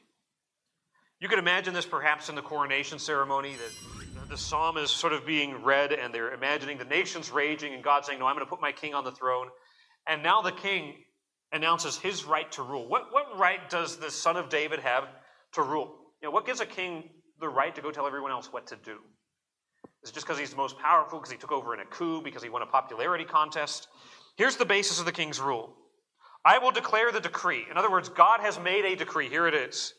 [1.21, 5.25] You could imagine this perhaps in the coronation ceremony that the psalm is sort of
[5.25, 8.51] being read, and they're imagining the nations raging, and God saying, No, I'm going to
[8.51, 9.47] put my king on the throne.
[10.07, 10.97] And now the king
[11.51, 12.87] announces his right to rule.
[12.87, 15.09] What, what right does the son of David have
[15.53, 15.97] to rule?
[16.21, 18.77] You know, what gives a king the right to go tell everyone else what to
[18.77, 18.99] do?
[20.03, 22.21] Is it just because he's the most powerful, because he took over in a coup,
[22.23, 23.89] because he won a popularity contest?
[24.37, 25.75] Here's the basis of the king's rule
[26.45, 27.67] I will declare the decree.
[27.71, 29.29] In other words, God has made a decree.
[29.29, 29.95] Here it is.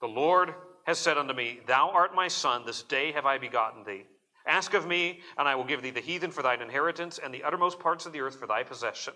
[0.00, 0.54] The Lord
[0.84, 4.04] has said unto me, Thou art my son, this day have I begotten thee.
[4.46, 7.42] Ask of me, and I will give thee the heathen for thine inheritance, and the
[7.44, 9.12] uttermost parts of the earth for thy possession.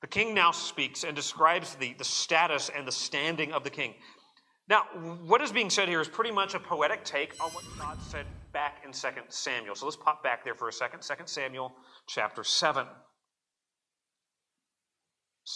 [0.00, 3.94] The king now speaks and describes the, the status and the standing of the king.
[4.68, 4.82] Now,
[5.24, 8.26] what is being said here is pretty much a poetic take on what God said
[8.52, 9.74] back in 2 Samuel.
[9.74, 11.00] So let's pop back there for a second.
[11.00, 11.72] 2 Samuel
[12.06, 12.86] chapter 7.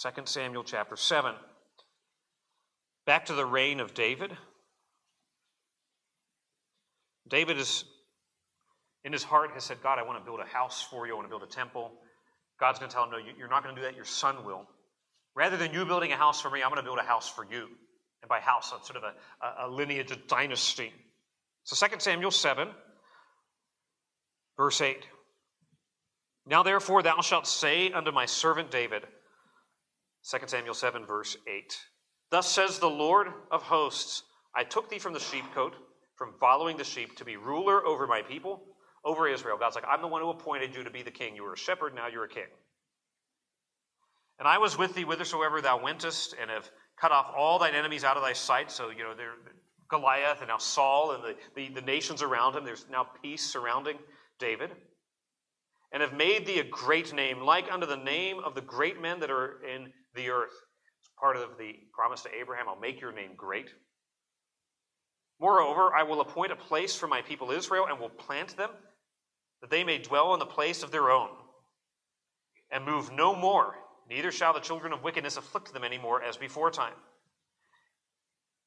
[0.01, 1.35] 2 Samuel chapter 7.
[3.05, 4.35] Back to the reign of David.
[7.29, 7.85] David is
[9.03, 11.13] in his heart has said, God, I want to build a house for you.
[11.13, 11.91] I want to build a temple.
[12.59, 13.95] God's going to tell him, No, you're not going to do that.
[13.95, 14.65] Your son will.
[15.35, 17.45] Rather than you building a house for me, I'm going to build a house for
[17.45, 17.67] you.
[18.23, 20.93] And by house, that's sort of a, a lineage, a dynasty.
[21.65, 22.69] So 2 Samuel 7,
[24.55, 25.05] verse 8.
[26.45, 29.03] Now therefore thou shalt say unto my servant David,
[30.29, 31.77] 2 Samuel 7, verse 8.
[32.31, 34.23] Thus says the Lord of hosts,
[34.55, 35.73] I took thee from the sheepcote,
[36.15, 38.63] from following the sheep, to be ruler over my people
[39.03, 39.57] over Israel.
[39.59, 41.35] God's like, I'm the one who appointed you to be the king.
[41.35, 42.47] You were a shepherd, now you're a king.
[44.39, 48.03] And I was with thee whithersoever thou wentest, and have cut off all thine enemies
[48.03, 48.71] out of thy sight.
[48.71, 49.33] So, you know, there,
[49.89, 53.97] Goliath and now Saul and the, the, the nations around him, there's now peace surrounding
[54.39, 54.71] David.
[55.91, 59.19] And have made thee a great name, like unto the name of the great men
[59.19, 60.53] that are in the earth.
[60.99, 63.69] It's part of the promise to Abraham I'll make your name great.
[65.39, 68.69] Moreover, I will appoint a place for my people Israel and will plant them
[69.61, 71.29] that they may dwell in the place of their own,
[72.69, 73.75] and move no more,
[74.09, 76.93] neither shall the children of wickedness afflict them any more as before time.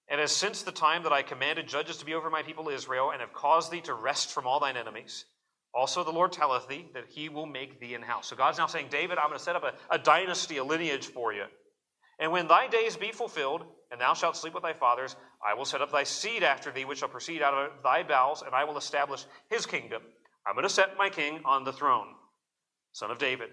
[0.08, 3.10] And as since the time that I commanded judges to be over my people Israel,
[3.10, 5.24] and have caused thee to rest from all thine enemies,
[5.74, 8.28] also the Lord telleth thee that he will make thee an house.
[8.28, 11.06] So God's now saying, David, I'm going to set up a, a dynasty, a lineage
[11.06, 11.44] for you.
[12.18, 15.64] And when thy days be fulfilled, and thou shalt sleep with thy fathers, I will
[15.64, 18.64] set up thy seed after thee, which shall proceed out of thy bowels, and I
[18.64, 20.02] will establish his kingdom.
[20.46, 22.06] I'm going to set my king on the throne,
[22.92, 23.50] son of David.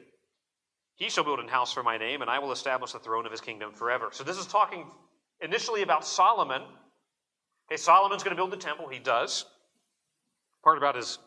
[0.95, 3.31] He shall build an house for my name, and I will establish the throne of
[3.31, 4.09] his kingdom forever.
[4.11, 4.85] So this is talking
[5.41, 6.61] initially about Solomon.
[7.67, 8.87] Okay, Solomon's going to build the temple.
[8.87, 9.45] He does.
[10.63, 11.17] Part about his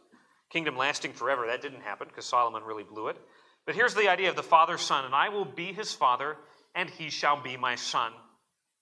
[0.50, 1.46] kingdom lasting forever.
[1.46, 3.16] That didn't happen because Solomon really blew it.
[3.66, 6.36] But here's the idea of the father son, and I will be his father,
[6.74, 8.12] and he shall be my son.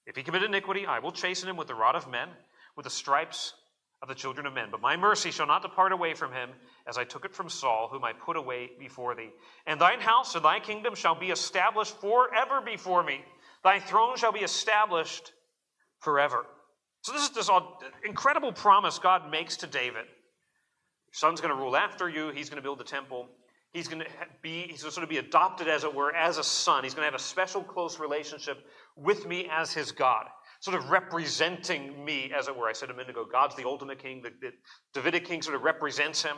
[0.06, 2.28] If he commit iniquity, I will chasten him with the rod of men,
[2.76, 3.54] with the stripes
[4.02, 4.68] of the children of men.
[4.70, 6.50] But my mercy shall not depart away from him,
[6.86, 9.30] as I took it from Saul, whom I put away before thee.
[9.66, 13.24] And thine house and thy kingdom shall be established forever before me.
[13.62, 15.32] Thy throne shall be established
[16.00, 16.44] forever.
[17.02, 17.50] So this is this
[18.04, 20.04] incredible promise God makes to David.
[20.04, 22.30] Your son's going to rule after you.
[22.30, 23.28] He's going to build the temple.
[23.72, 24.08] He's going to
[24.42, 26.84] be he's going to sort of be adopted, as it were, as a son.
[26.84, 28.58] He's going to have a special, close relationship
[28.96, 30.26] with me as his God
[30.64, 32.66] sort of representing me, as it were.
[32.66, 34.22] I said a minute ago, God's the ultimate king.
[34.22, 34.52] The, the
[34.94, 36.36] Davidic king sort of represents him.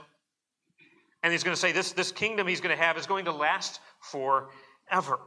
[1.26, 3.32] And he's going to say this, this kingdom he's going to have is going to
[3.32, 5.18] last forever.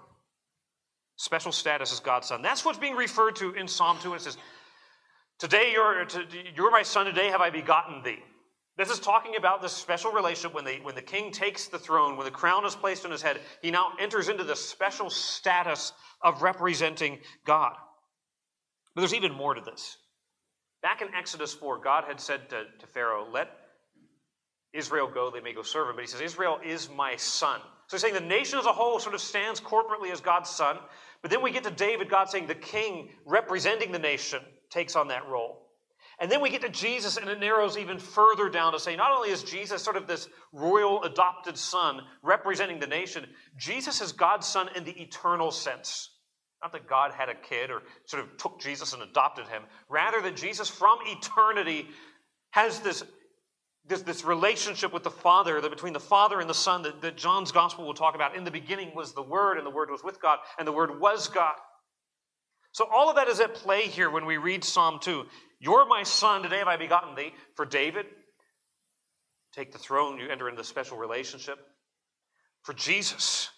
[1.18, 2.41] Special status as God's son.
[2.41, 4.14] That's what's being referred to in Psalm 2.
[4.14, 4.38] It says,
[5.39, 6.08] Today you're,
[6.56, 8.20] you're my son, today have I begotten thee.
[8.78, 12.16] This is talking about this special relationship when, they, when the king takes the throne,
[12.16, 15.91] when the crown is placed on his head, he now enters into the special status
[16.22, 17.74] of representing God.
[18.95, 19.97] But there's even more to this.
[20.82, 23.50] Back in Exodus 4, God had said to, to Pharaoh, Let
[24.74, 25.95] Israel go, they may go serve him.
[25.95, 27.59] But he says, Israel is my son.
[27.88, 30.78] So he's saying the nation as a whole sort of stands corporately as God's son,
[31.22, 35.09] But then we get to David, God saying the king representing the nation takes on
[35.09, 35.65] that role.
[36.22, 39.11] And then we get to Jesus, and it narrows even further down to say not
[39.11, 43.26] only is Jesus sort of this royal adopted son representing the nation,
[43.57, 46.09] Jesus is God's son in the eternal sense.
[46.61, 49.63] Not that God had a kid or sort of took Jesus and adopted him.
[49.88, 51.88] Rather, that Jesus from eternity
[52.51, 53.01] has this,
[53.90, 57.18] this, this relationship with the Father, that between the Father and the Son, that, that
[57.18, 58.36] John's gospel will talk about.
[58.36, 61.00] In the beginning was the Word, and the Word was with God, and the Word
[61.00, 61.56] was God.
[62.72, 65.26] So all of that is at play here when we read Psalm 2.
[65.60, 67.34] You're my son, today have I begotten thee.
[67.56, 68.06] For David,
[69.54, 71.58] take the throne, you enter into a special relationship.
[72.62, 73.50] For Jesus,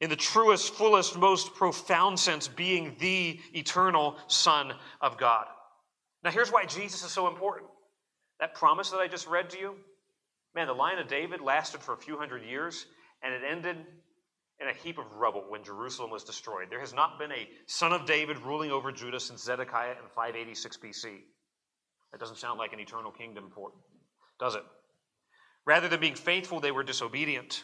[0.00, 5.46] in the truest, fullest, most profound sense, being the eternal Son of God.
[6.22, 7.69] Now, here's why Jesus is so important.
[8.40, 9.74] That promise that I just read to you,
[10.54, 12.86] man, the line of David lasted for a few hundred years,
[13.22, 13.76] and it ended
[14.60, 16.68] in a heap of rubble when Jerusalem was destroyed.
[16.70, 20.76] There has not been a son of David ruling over Judah since Zedekiah in 586
[20.78, 21.18] BC.
[22.12, 23.70] That doesn't sound like an eternal kingdom for
[24.40, 24.64] does it?
[25.66, 27.62] Rather than being faithful, they were disobedient.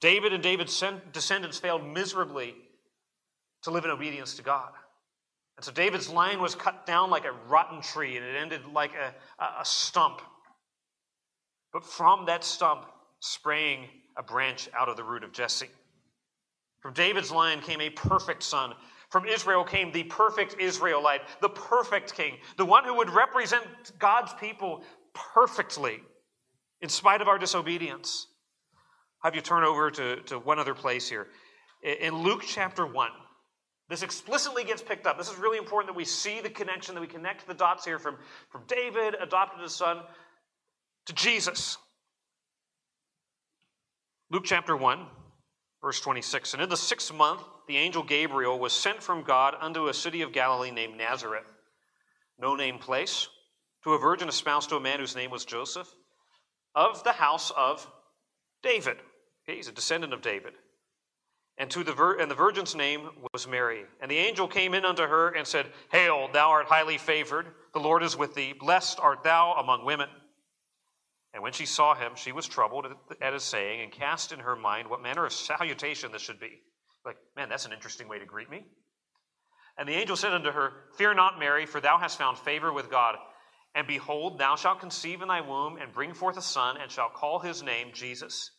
[0.00, 0.82] David and David's
[1.12, 2.56] descendants failed miserably
[3.62, 4.72] to live in obedience to God.
[5.56, 8.92] And so David's line was cut down like a rotten tree, and it ended like
[8.94, 9.14] a,
[9.60, 10.22] a stump.
[11.72, 12.86] But from that stump
[13.20, 15.68] sprang a branch out of the root of Jesse.
[16.80, 18.74] From David's line came a perfect son.
[19.08, 23.64] From Israel came the perfect Israelite, the perfect king, the one who would represent
[23.98, 24.82] God's people
[25.14, 26.00] perfectly
[26.80, 28.26] in spite of our disobedience.
[29.22, 31.28] I'll have you turn over to, to one other place here.
[31.82, 33.10] In Luke chapter 1,
[33.92, 35.18] this explicitly gets picked up.
[35.18, 37.98] This is really important that we see the connection, that we connect the dots here
[37.98, 38.16] from,
[38.48, 40.00] from David, adopted his son,
[41.06, 41.78] to Jesus.
[44.30, 45.06] Luke chapter 1,
[45.82, 49.88] Verse 26 And in the sixth month, the angel Gabriel was sent from God unto
[49.88, 51.52] a city of Galilee named Nazareth,
[52.38, 53.28] no name place,
[53.84, 55.92] to a virgin espoused to a man whose name was Joseph,
[56.74, 57.86] of the house of
[58.62, 58.96] David.
[59.44, 60.54] Okay, he's a descendant of David.
[61.58, 63.84] And, to the vir- and the virgin's name was Mary.
[64.00, 67.46] And the angel came in unto her and said, Hail, thou art highly favored.
[67.74, 68.54] The Lord is with thee.
[68.58, 70.08] Blessed art thou among women.
[71.34, 72.86] And when she saw him, she was troubled
[73.20, 76.60] at his saying and cast in her mind what manner of salutation this should be.
[77.04, 78.64] Like, man, that's an interesting way to greet me.
[79.78, 82.90] And the angel said unto her, Fear not, Mary, for thou hast found favor with
[82.90, 83.16] God.
[83.74, 87.14] And behold, thou shalt conceive in thy womb and bring forth a son, and shalt
[87.14, 88.50] call his name Jesus.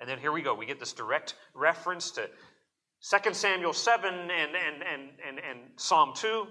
[0.00, 0.54] And then here we go.
[0.54, 2.28] We get this direct reference to
[3.02, 6.46] 2 Samuel 7 and, and, and, and, and Psalm 2.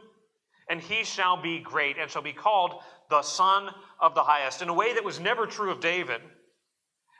[0.69, 3.69] And he shall be great and shall be called the Son
[4.01, 6.21] of the Highest, in a way that was never true of David.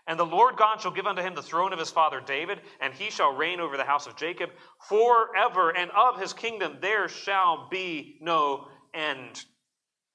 [0.05, 2.93] And the Lord God shall give unto him the throne of his father David, and
[2.93, 4.49] he shall reign over the house of Jacob
[4.87, 9.43] forever, and of his kingdom there shall be no end.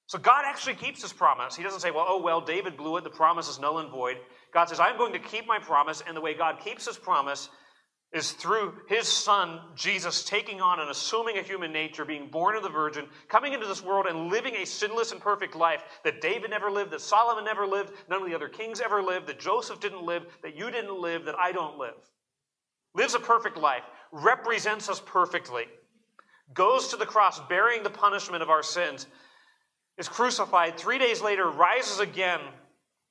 [0.07, 1.57] So God actually keeps his promise.
[1.57, 4.19] He doesn't say, well, oh, well, David blew it, the promise is null and void.
[4.53, 7.49] God says, I'm going to keep my promise, and the way God keeps his promise
[8.13, 12.63] is through his son, Jesus, taking on and assuming a human nature, being born of
[12.63, 16.51] the Virgin, coming into this world and living a sinless and perfect life that David
[16.51, 19.81] never lived, that Solomon never lived, none of the other kings ever lived, that Joseph
[19.81, 21.95] didn't live, that you didn't live, that I don't live.
[22.95, 25.65] Lives a perfect life, represents us perfectly,
[26.53, 29.07] goes to the cross bearing the punishment of our sins,
[29.97, 32.41] is crucified, three days later rises again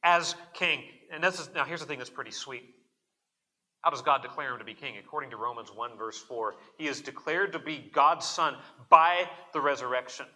[0.04, 0.84] as king.
[1.12, 2.64] And this is, now here's the thing that's pretty sweet.
[3.82, 4.96] How does God declare him to be king?
[4.98, 8.56] According to Romans 1, verse 4, he is declared to be God's son
[8.90, 10.28] by the resurrection.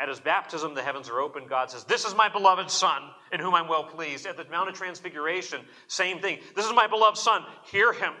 [0.00, 1.46] At his baptism, the heavens are open.
[1.48, 4.26] God says, This is my beloved son, in whom I'm well pleased.
[4.26, 6.38] At the Mount of Transfiguration, same thing.
[6.54, 8.12] This is my beloved son, hear him.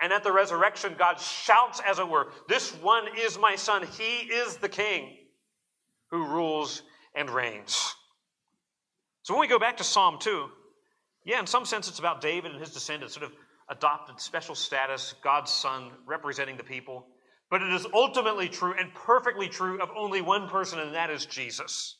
[0.00, 3.84] And at the resurrection, God shouts, as it were, This one is my son.
[3.98, 5.16] He is the king
[6.10, 6.82] who rules
[7.14, 7.94] and reigns.
[9.22, 10.48] So when we go back to Psalm 2,
[11.28, 13.32] yeah, in some sense, it's about David and his descendants, sort of
[13.68, 17.06] adopted special status, God's Son, representing the people.
[17.50, 21.26] But it is ultimately true and perfectly true of only one person, and that is
[21.26, 21.98] Jesus.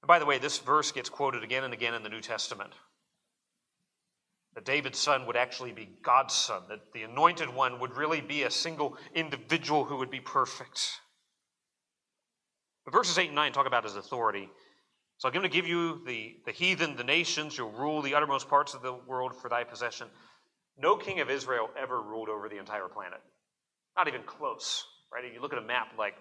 [0.00, 2.70] And by the way, this verse gets quoted again and again in the New Testament.
[4.54, 8.44] That David's son would actually be God's son, that the anointed one would really be
[8.44, 11.00] a single individual who would be perfect.
[12.84, 14.48] But verses 8 and 9 talk about his authority.
[15.18, 17.58] So I'm going to give you the, the heathen, the nations.
[17.58, 20.08] You'll rule the uttermost parts of the world for thy possession.
[20.80, 23.20] No king of Israel ever ruled over the entire planet.
[23.96, 25.24] Not even close, right?
[25.24, 26.14] If you look at a map, like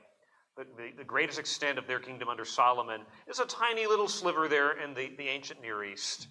[0.58, 0.66] the,
[0.98, 4.95] the, greatest extent of their kingdom under Solomon is a tiny little sliver there in
[4.95, 6.28] the, the ancient Near East.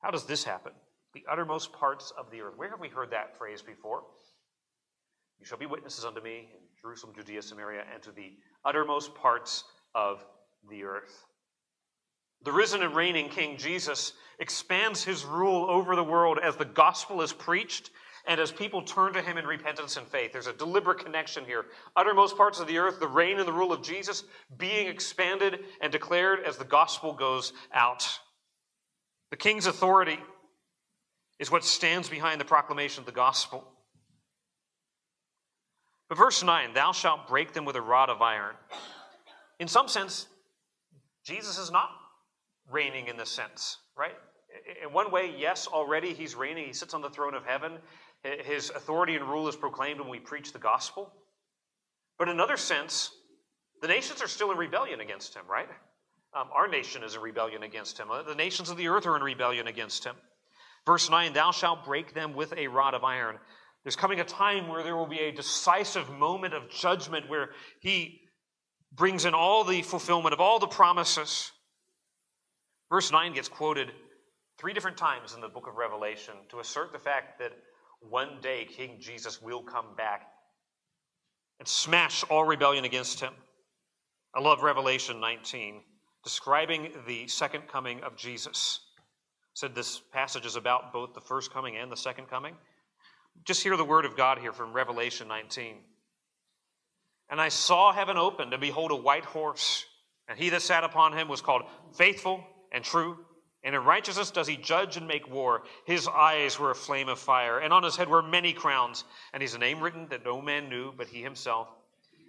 [0.00, 0.72] How does this happen?
[1.16, 2.52] the uttermost parts of the earth.
[2.56, 4.02] Where have we heard that phrase before?
[5.40, 8.34] You shall be witnesses unto me in Jerusalem, Judea, Samaria, and to the
[8.66, 10.22] uttermost parts of
[10.70, 11.26] the earth.
[12.44, 17.22] The risen and reigning King Jesus expands his rule over the world as the gospel
[17.22, 17.90] is preached
[18.26, 20.32] and as people turn to him in repentance and faith.
[20.32, 21.66] There's a deliberate connection here.
[21.94, 24.24] Uttermost parts of the earth, the reign and the rule of Jesus
[24.58, 28.08] being expanded and declared as the gospel goes out.
[29.30, 30.18] The king's authority
[31.38, 33.64] is what stands behind the proclamation of the gospel.
[36.08, 38.54] But verse 9, thou shalt break them with a rod of iron.
[39.58, 40.26] In some sense,
[41.26, 41.90] Jesus is not
[42.70, 44.14] reigning in this sense, right?
[44.82, 46.66] In one way, yes, already he's reigning.
[46.66, 47.72] He sits on the throne of heaven.
[48.44, 51.12] His authority and rule is proclaimed when we preach the gospel.
[52.18, 53.10] But in another sense,
[53.82, 55.68] the nations are still in rebellion against him, right?
[56.34, 58.08] Um, our nation is in rebellion against him.
[58.26, 60.14] The nations of the earth are in rebellion against him.
[60.86, 63.38] Verse 9 Thou shalt break them with a rod of iron.
[63.82, 67.50] There's coming a time where there will be a decisive moment of judgment where
[67.80, 68.20] he
[68.96, 71.52] brings in all the fulfillment of all the promises.
[72.90, 73.92] Verse 9 gets quoted
[74.58, 77.52] three different times in the book of Revelation to assert the fact that
[78.00, 80.28] one day King Jesus will come back
[81.58, 83.32] and smash all rebellion against him.
[84.34, 85.80] I love Revelation 19,
[86.22, 88.80] describing the second coming of Jesus.
[89.54, 92.54] said this passage is about both the first coming and the second coming.
[93.44, 95.76] Just hear the word of God here from Revelation 19.
[97.28, 99.84] And I saw heaven opened, and behold, a white horse,
[100.28, 101.62] and he that sat upon him was called
[101.92, 103.18] Faithful and True
[103.66, 105.64] and in righteousness does he judge and make war.
[105.86, 109.02] His eyes were a flame of fire, and on his head were many crowns.
[109.32, 111.66] And he's a name written that no man knew but he himself.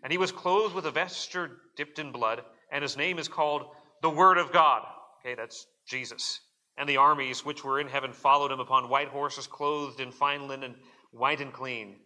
[0.01, 2.41] And he was clothed with a vesture dipped in blood,
[2.71, 3.67] and his name is called
[4.01, 4.81] the Word of God.
[5.19, 6.39] Okay, that's Jesus.
[6.75, 10.47] And the armies which were in heaven followed him upon white horses, clothed in fine
[10.47, 10.73] linen,
[11.11, 11.97] white and clean.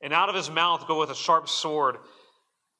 [0.00, 1.98] And out of his mouth goeth a sharp sword,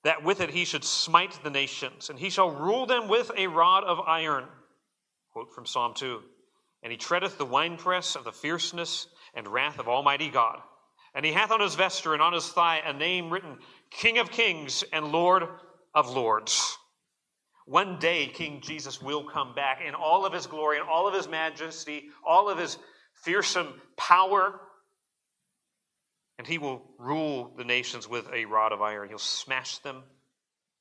[0.04, 3.46] that with it he should smite the nations, and he shall rule them with a
[3.46, 4.44] rod of iron.
[5.32, 6.20] Quote from Psalm 2
[6.82, 10.60] And he treadeth the winepress of the fierceness and wrath of Almighty God.
[11.14, 13.58] And he hath on his vesture and on his thigh a name written
[13.90, 15.48] King of Kings and Lord
[15.94, 16.78] of Lords.
[17.66, 21.14] One day, King Jesus will come back in all of his glory and all of
[21.14, 22.78] his majesty, all of his
[23.14, 24.60] fearsome power.
[26.40, 29.10] And he will rule the nations with a rod of iron.
[29.10, 30.02] He'll smash them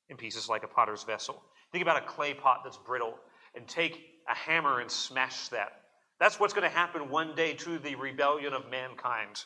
[0.08, 1.42] in pieces like a potter's vessel.
[1.70, 3.14] Think about a clay pot that's brittle
[3.54, 5.82] and take a hammer and smash that.
[6.18, 9.44] That's what's going to happen one day to the rebellion of mankind.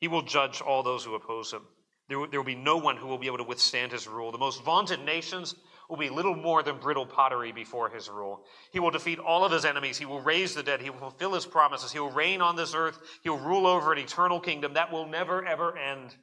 [0.00, 1.62] He will judge all those who oppose him.
[2.08, 4.32] There, will be no one who will be able to withstand his rule.
[4.32, 5.54] The most vaunted nations
[5.88, 8.44] will be little more than brittle pottery before his rule.
[8.72, 9.98] He will defeat all of his enemies.
[9.98, 10.80] He will raise the dead.
[10.80, 11.92] He will fulfill his promises.
[11.92, 12.98] He will reign on this earth.
[13.22, 16.16] He will rule over an eternal kingdom that will never, ever end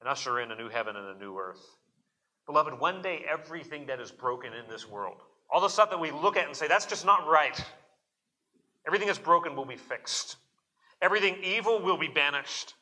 [0.00, 1.60] and usher in a new heaven and a new earth.
[2.46, 5.16] Beloved, one day everything that is broken in this world,
[5.50, 7.58] all the stuff that we look at and say, that's just not right,
[8.86, 10.36] everything that's broken will be fixed.
[11.02, 12.74] Everything evil will be banished.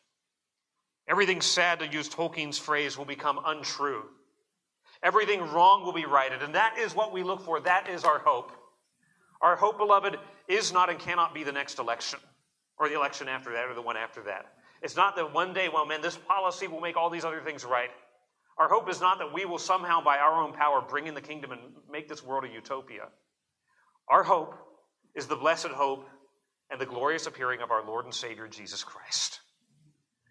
[1.09, 4.05] Everything sad, to use Tolkien's phrase, will become untrue.
[5.05, 6.43] Everything wrong will be righted.
[6.43, 7.61] And that is what we look for.
[7.61, 8.51] That is our hope.
[9.43, 10.17] Our hope, beloved,
[10.49, 12.19] is not and cannot be the next election
[12.79, 14.47] or the election after that or the one after that.
[14.83, 17.65] It's not that one day, well, man, this policy will make all these other things
[17.65, 17.91] right.
[18.59, 21.21] Our hope is not that we will somehow, by our own power, bring in the
[21.21, 23.09] kingdom and make this world a utopia.
[24.09, 24.55] Our hope
[25.15, 26.09] is the blessed hope
[26.71, 29.41] and the glorious appearing of our Lord and Savior Jesus Christ.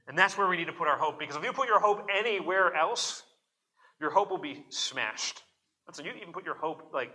[0.07, 2.07] And that's where we need to put our hope because if you put your hope
[2.13, 3.23] anywhere else,
[4.03, 5.41] your hope will be smashed.
[5.93, 7.11] So you even put your hope, like,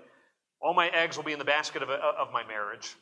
[0.60, 2.96] all my eggs will be in the basket of, uh, of my marriage.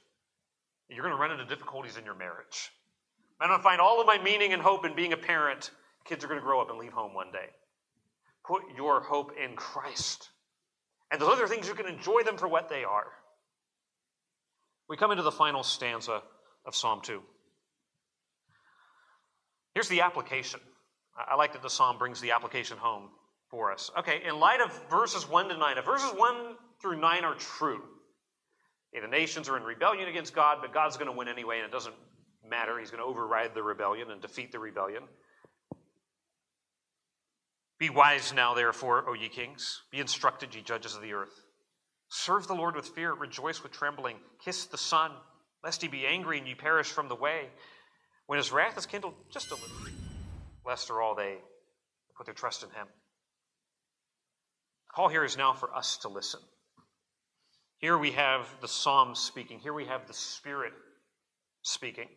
[0.89, 2.71] You're going to run into difficulties in your marriage.
[3.41, 5.71] I'm going to find all of my meaning and hope in being a parent.
[6.05, 7.49] Kids are going to grow up and leave home one day.
[8.45, 10.31] Put your hope in Christ.
[11.11, 13.07] And those other things, you can enjoy them for what they are.
[14.89, 16.23] We come into the final stanza
[16.65, 17.23] of Psalm 2.
[19.75, 20.61] Here's the application.
[21.17, 23.11] I like that the psalm brings the application home
[23.57, 23.91] for us.
[23.99, 26.37] Okay, in light of verses 1 to 9, if verses 1
[26.79, 27.83] through 9 are true,
[28.93, 31.65] okay, the nations are in rebellion against God, but God's going to win anyway, and
[31.65, 31.95] it doesn't
[32.47, 32.79] matter.
[32.79, 35.05] He's going to override the rebellion and defeat the rebellion.
[37.79, 39.81] Be wise now, therefore, O ye kings.
[39.91, 41.43] Be instructed, ye judges of the earth.
[42.11, 44.17] Serve the Lord with fear, rejoice with trembling.
[44.45, 45.13] Kiss the Son,
[45.65, 47.49] lest he be angry and ye perish from the way.
[48.27, 49.71] When his wrath is kindled, just a little.
[50.63, 51.39] Blessed are all they
[52.19, 52.87] put their trust in him.
[54.97, 56.41] Call here is now for us to listen.
[57.77, 59.59] Here we have the psalm speaking.
[59.59, 60.73] Here we have the Spirit
[61.61, 62.09] speaking.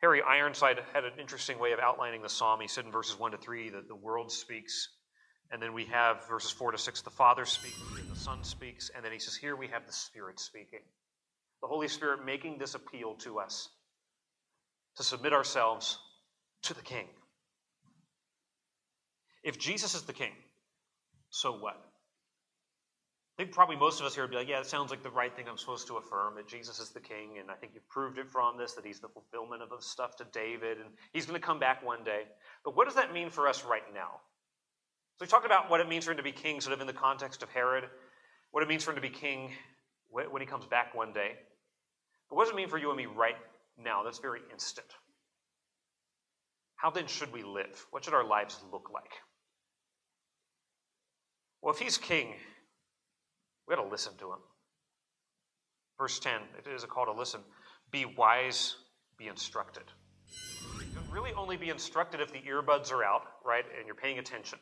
[0.00, 2.62] Harry Ironside had an interesting way of outlining the psalm.
[2.62, 4.88] He said in verses 1 to 3 that the world speaks,
[5.50, 8.90] and then we have verses 4 to 6, the Father speaks, and the Son speaks,
[8.96, 10.80] and then he says, Here we have the Spirit speaking.
[11.60, 13.68] The Holy Spirit making this appeal to us
[14.96, 15.98] to submit ourselves
[16.62, 17.08] to the King.
[19.44, 20.32] If Jesus is the King,
[21.36, 21.76] so what?
[23.36, 25.10] I think probably most of us here would be like, yeah, it sounds like the
[25.10, 27.88] right thing I'm supposed to affirm that Jesus is the king, and I think you've
[27.90, 31.38] proved it from this, that he's the fulfillment of stuff to David, and he's going
[31.38, 32.22] to come back one day.
[32.64, 34.20] But what does that mean for us right now?
[35.18, 36.86] So we talked about what it means for him to be king, sort of in
[36.86, 37.84] the context of Herod,
[38.52, 39.50] what it means for him to be king
[40.08, 41.32] when he comes back one day.
[42.30, 43.36] But what does it mean for you and me right
[43.76, 44.02] now?
[44.02, 44.86] That's very instant.
[46.76, 47.86] How then should we live?
[47.90, 49.12] What should our lives look like?
[51.66, 52.28] Well, if he's king,
[53.66, 54.38] we got to listen to him.
[55.98, 57.40] Verse 10, it is a call to listen.
[57.90, 58.76] Be wise,
[59.18, 59.82] be instructed.
[61.10, 64.60] Really only be instructed if the earbuds are out, right, and you're paying attention.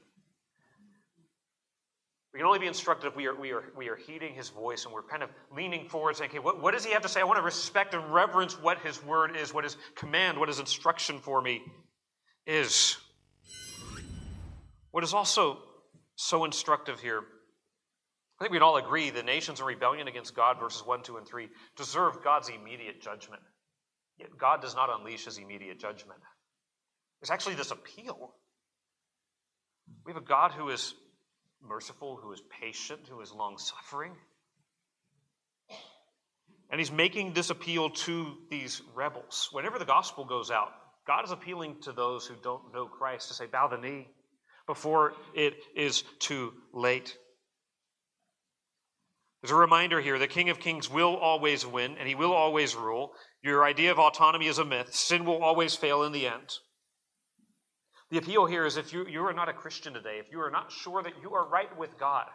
[2.32, 4.86] We can only be instructed if we are, we are, we are heeding his voice
[4.86, 7.20] and we're kind of leaning forward saying, okay, what, what does he have to say?
[7.20, 10.58] I want to respect and reverence what his word is, what his command, what his
[10.58, 11.60] instruction for me
[12.46, 12.96] is.
[14.90, 15.58] What is also
[16.16, 17.24] so instructive here
[18.38, 21.26] I think we'd all agree the nations in rebellion against God, verses 1, 2, and
[21.26, 23.42] 3, deserve God's immediate judgment.
[24.18, 26.20] Yet God does not unleash his immediate judgment.
[27.20, 28.34] There's actually this appeal.
[30.04, 30.94] We have a God who is
[31.62, 34.12] merciful, who is patient, who is long suffering.
[36.70, 39.48] And he's making this appeal to these rebels.
[39.52, 40.70] Whenever the gospel goes out,
[41.06, 44.08] God is appealing to those who don't know Christ to say, bow the knee
[44.66, 47.16] before it is too late.
[49.42, 52.74] There's a reminder here the King of Kings will always win and he will always
[52.74, 53.12] rule.
[53.42, 54.94] Your idea of autonomy is a myth.
[54.94, 56.50] Sin will always fail in the end.
[58.10, 60.50] The appeal here is if you, you are not a Christian today, if you are
[60.50, 62.26] not sure that you are right with God,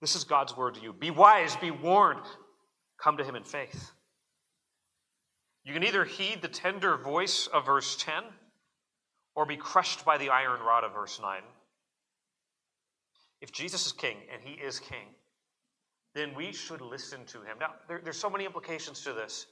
[0.00, 0.92] this is God's word to you.
[0.92, 2.24] Be wise, be warned,
[3.02, 3.90] come to him in faith.
[5.64, 8.24] You can either heed the tender voice of verse 10
[9.34, 11.40] or be crushed by the iron rod of verse 9.
[13.40, 15.14] If Jesus is king, and he is king,
[16.14, 17.56] then we should listen to him.
[17.58, 19.46] Now, there, there's so many implications to this.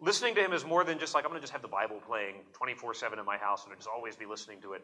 [0.00, 2.00] Listening to him is more than just like, I'm going to just have the Bible
[2.06, 4.82] playing 24 7 in my house and just always be listening to it.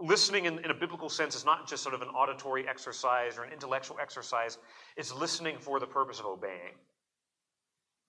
[0.00, 3.44] Listening in, in a biblical sense is not just sort of an auditory exercise or
[3.44, 4.58] an intellectual exercise,
[4.96, 6.74] it's listening for the purpose of obeying.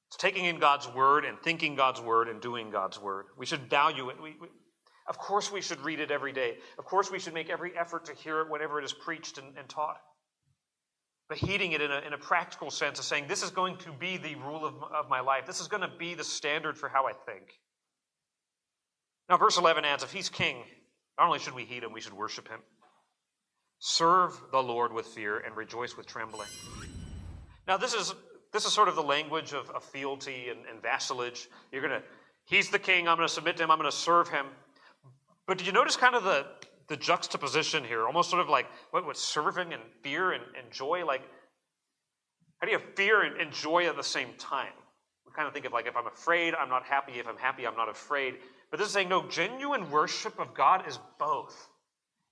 [0.07, 3.25] It's taking in God's word and thinking God's word and doing God's word.
[3.37, 4.21] We should value it.
[4.21, 4.47] We, we,
[5.07, 6.57] of course, we should read it every day.
[6.79, 9.55] Of course, we should make every effort to hear it whenever it is preached and,
[9.57, 10.01] and taught.
[11.29, 13.91] But heeding it in a, in a practical sense of saying, this is going to
[13.91, 15.45] be the rule of, of my life.
[15.45, 17.43] This is going to be the standard for how I think.
[19.29, 20.57] Now, verse 11 adds, if he's king,
[21.17, 22.59] not only should we heed him, we should worship him.
[23.79, 26.47] Serve the Lord with fear and rejoice with trembling.
[27.67, 28.13] Now, this is,
[28.53, 31.47] this is sort of the language of, of fealty and, and vassalage.
[31.71, 32.05] You're going to,
[32.45, 34.45] he's the king, I'm going to submit to him, I'm going to serve him.
[35.47, 36.45] But did you notice kind of the,
[36.87, 38.05] the juxtaposition here?
[38.05, 41.05] Almost sort of like what, serving and fear and, and joy?
[41.05, 41.21] Like,
[42.57, 44.73] how do you have fear and, and joy at the same time?
[45.25, 47.13] We kind of think of like, if I'm afraid, I'm not happy.
[47.13, 48.35] If I'm happy, I'm not afraid.
[48.71, 51.69] But this is saying, no, genuine worship of God is both.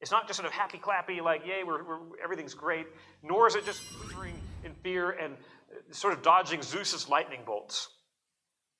[0.02, 2.88] It's not just sort of happy clappy, like, yay, we're, we're, everything's great,
[3.22, 4.36] nor is it just quivering
[4.66, 7.88] in fear and uh, sort of dodging Zeus's lightning bolts.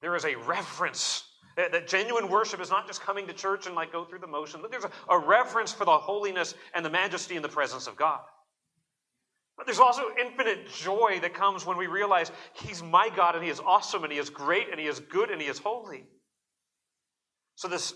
[0.02, 1.24] There is a reverence
[1.56, 4.28] that, that, genuine worship is not just coming to church and like go through the
[4.28, 7.88] motion, but there's a, a reverence for the holiness and the majesty and the presence
[7.88, 8.22] of God.
[9.58, 13.50] But there's also infinite joy that comes when we realize He's my God and He
[13.50, 16.06] is awesome and He is great and He is good and He is holy.
[17.56, 17.96] So, this, uh,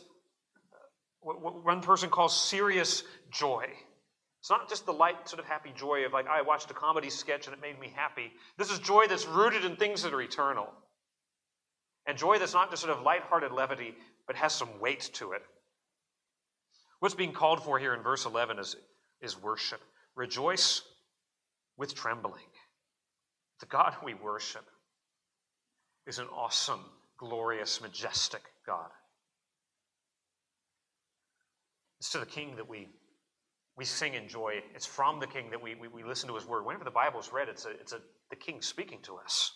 [1.22, 3.66] what, what one person calls serious joy,
[4.39, 7.10] it's not just the light, sort of happy joy of like, I watched a comedy
[7.10, 8.32] sketch and it made me happy.
[8.58, 10.72] This is joy that's rooted in things that are eternal.
[12.08, 13.93] And joy that's not just sort of lighthearted levity,
[14.26, 15.41] but has some weight to it.
[16.99, 18.76] What's being called for here in verse 11 is,
[19.22, 19.82] is worship.
[20.16, 20.82] Rejoice
[21.78, 22.41] with trembling.
[23.60, 24.66] The God we worship
[26.08, 26.80] is an awesome,
[27.18, 28.89] glorious, majestic God.
[31.99, 32.88] It's to the King that we,
[33.76, 34.62] we sing in joy.
[34.74, 36.66] It's from the King that we, we, we listen to his word.
[36.66, 37.99] Whenever the Bible is read, it's, a, it's a,
[38.30, 39.51] the King speaking to us.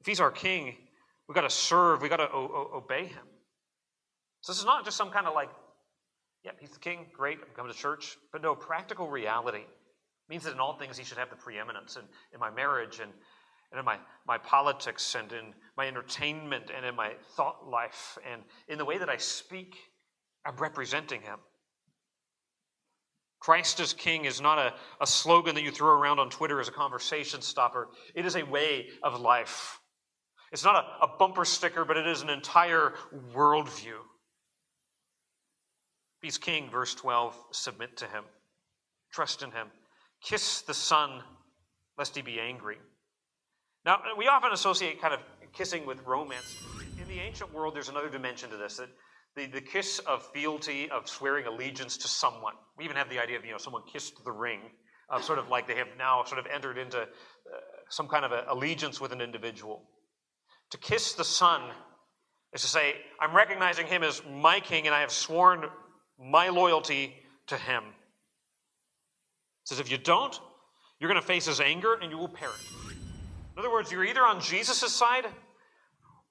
[0.00, 0.76] If he's our King,
[1.28, 2.02] we got to serve.
[2.02, 3.26] We got to o- o- obey him.
[4.40, 5.50] So this is not just some kind of like,
[6.44, 7.06] yeah, he's the king.
[7.12, 7.38] Great.
[7.42, 8.16] I'm coming to church.
[8.32, 9.64] But no, practical reality.
[10.28, 12.02] means that in all things he should have the preeminence in,
[12.32, 13.10] in my marriage and,
[13.72, 18.42] and in my, my politics and in my entertainment and in my thought life and
[18.68, 19.76] in the way that I speak.
[20.44, 21.40] I'm representing him.
[23.40, 26.68] Christ as King is not a, a slogan that you throw around on Twitter as
[26.68, 27.88] a conversation stopper.
[28.14, 29.80] It is a way of life.
[30.56, 32.94] It's not a, a bumper sticker, but it is an entire
[33.34, 33.98] worldview.
[36.22, 38.24] He's King, verse 12, submit to him,
[39.12, 39.66] trust in him,
[40.22, 41.20] kiss the Son,
[41.98, 42.78] lest he be angry.
[43.84, 45.20] Now, we often associate kind of
[45.52, 46.56] kissing with romance.
[47.02, 48.88] In the ancient world, there's another dimension to this that
[49.36, 52.54] the, the kiss of fealty, of swearing allegiance to someone.
[52.78, 54.60] We even have the idea of, you know, someone kissed the ring,
[55.10, 57.06] of sort of like they have now sort of entered into uh,
[57.90, 59.82] some kind of allegiance with an individual.
[60.70, 61.62] To kiss the Son
[62.52, 65.64] is to say, I'm recognizing him as my king and I have sworn
[66.18, 67.14] my loyalty
[67.48, 67.84] to him.
[67.84, 70.38] It says, if you don't,
[70.98, 72.72] you're going to face his anger and you will perish.
[72.88, 75.26] In other words, you're either on Jesus' side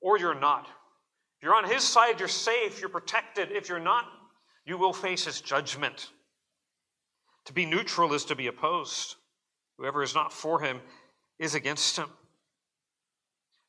[0.02, 0.68] or you're not.
[1.38, 3.52] If you're on his side, you're safe, you're protected.
[3.52, 4.06] If you're not,
[4.66, 6.10] you will face his judgment.
[7.46, 9.16] To be neutral is to be opposed.
[9.78, 10.82] Whoever is not for him
[11.40, 12.10] is against him.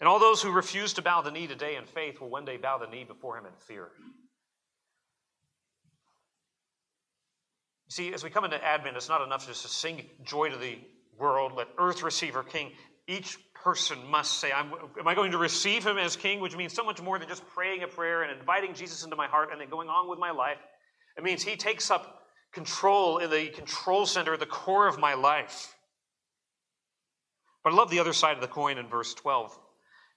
[0.01, 2.59] And all those who refuse to bow the knee today in faith will one day
[2.59, 3.89] bow the knee before him in fear.
[7.89, 10.79] See, as we come into Advent, it's not enough just to sing joy to the
[11.19, 12.73] world, let earth receive her king.
[13.07, 14.73] Each person must say, Am
[15.07, 16.41] I going to receive him as king?
[16.41, 19.29] Which means so much more than just praying a prayer and inviting Jesus into my
[19.29, 20.59] heart and then going on with my life.
[21.17, 22.23] It means he takes up
[22.53, 25.75] control in the control center, the core of my life.
[27.63, 29.57] But I love the other side of the coin in verse 12.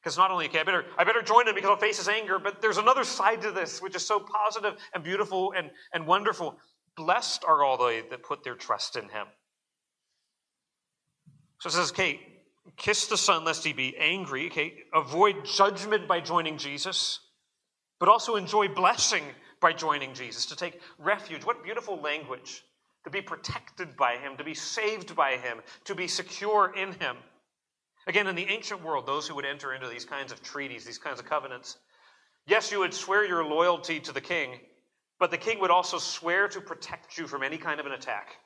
[0.02, 2.40] Because not only, okay, I better, I better join him because I'll face his anger,
[2.40, 6.58] but there's another side to this, which is so positive and beautiful and, and wonderful.
[6.96, 9.28] Blessed are all they that put their trust in him.
[11.60, 12.22] So it says, okay,
[12.78, 14.48] kiss the Son lest he be angry.
[14.48, 17.20] Okay, avoid judgment by joining Jesus,
[18.00, 19.24] but also enjoy blessing
[19.60, 21.46] by joining Jesus, to take refuge.
[21.46, 22.64] What beautiful language.
[23.06, 27.16] To be protected by him, to be saved by him, to be secure in him.
[28.08, 30.98] Again, in the ancient world, those who would enter into these kinds of treaties, these
[30.98, 31.78] kinds of covenants,
[32.48, 34.60] yes, you would swear your loyalty to the king,
[35.20, 38.38] but the king would also swear to protect you from any kind of an attack.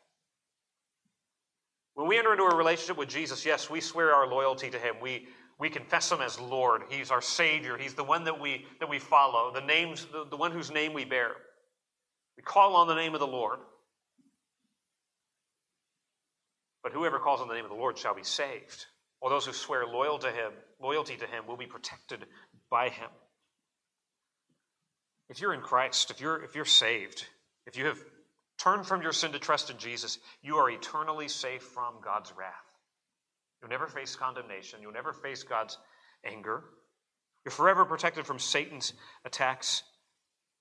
[1.94, 4.96] When we enter into a relationship with Jesus, yes, we swear our loyalty to him.
[5.00, 5.28] We,
[5.60, 6.84] we confess him as Lord.
[6.90, 7.78] He's our Savior.
[7.78, 10.94] He's the one that we, that we follow, the, names, the, the one whose name
[10.94, 11.32] we bear.
[12.36, 13.60] We call on the name of the Lord.
[16.82, 18.88] But whoever calls on the name of the Lord shall be saved.
[19.24, 22.26] Or those who swear loyal to him, loyalty to him will be protected
[22.70, 23.10] by him.
[25.30, 27.26] If you're in Christ, if you're, if you're saved,
[27.66, 27.98] if you have
[28.64, 30.20] turned from your sin to trust in Jesus.
[30.42, 32.54] You are eternally safe from God's wrath.
[33.62, 34.80] You'll never face condemnation.
[34.82, 35.78] You'll never face God's
[36.26, 36.64] anger.
[37.44, 38.94] You're forever protected from Satan's
[39.26, 39.84] attacks.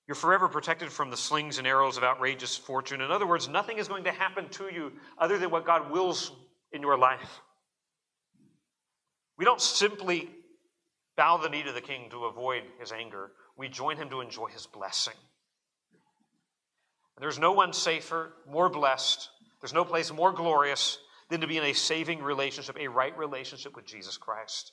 [0.07, 2.99] You're forever protected from the slings and arrows of outrageous fortune.
[2.99, 6.31] In other words, nothing is going to happen to you other than what God wills
[6.73, 7.41] in your life.
[9.37, 10.29] We don't simply
[11.15, 14.47] bow the knee to the king to avoid his anger, we join him to enjoy
[14.47, 15.13] his blessing.
[17.19, 19.29] There's no one safer, more blessed,
[19.61, 20.97] there's no place more glorious
[21.29, 24.71] than to be in a saving relationship, a right relationship with Jesus Christ.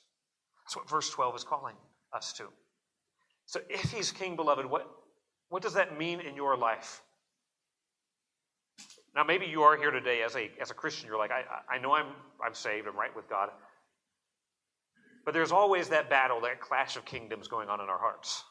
[0.63, 1.75] That's what verse 12 is calling
[2.13, 2.47] us to.
[3.45, 4.89] So if he's king, beloved, what,
[5.49, 7.01] what does that mean in your life?
[9.15, 11.07] Now, maybe you are here today as a, as a Christian.
[11.07, 12.07] You're like, I, I know I'm,
[12.45, 13.49] I'm saved, I'm right with God.
[15.23, 18.43] But there's always that battle, that clash of kingdoms going on in our hearts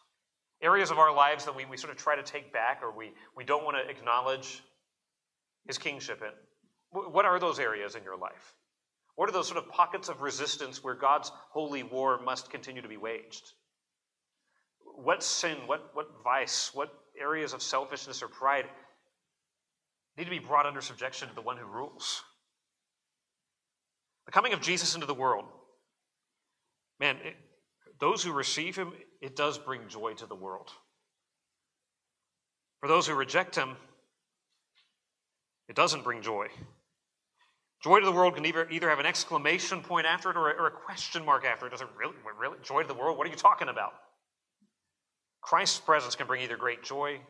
[0.63, 3.13] areas of our lives that we, we sort of try to take back or we,
[3.37, 4.63] we don't want to acknowledge
[5.67, 6.33] his kingship in.
[6.93, 8.55] What are those areas in your life?
[9.15, 12.89] What are those sort of pockets of resistance where God's holy war must continue to
[12.89, 13.53] be waged?
[14.97, 18.67] What sin, what, what vice, what areas of selfishness or pride
[20.19, 22.23] need to be brought under subjection to the one who rules?
[24.27, 25.45] The coming of Jesus into the world,
[27.01, 27.35] man, it,
[27.99, 30.71] those who receive him, it does bring joy to the world.
[32.81, 33.77] For those who reject him,
[35.69, 36.49] it doesn't bring joy.
[37.83, 40.55] Joy to the world can either, either have an exclamation point after it or a,
[40.55, 41.71] or a question mark after it.
[41.71, 42.59] Does it really, really?
[42.63, 43.17] Joy to the world?
[43.17, 43.95] What are you talking about?
[45.41, 47.21] Christ's presence can bring either great joy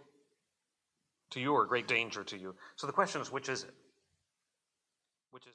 [1.30, 2.54] to you or great danger to you.
[2.76, 3.74] So the question is which is it?
[5.30, 5.54] Which is?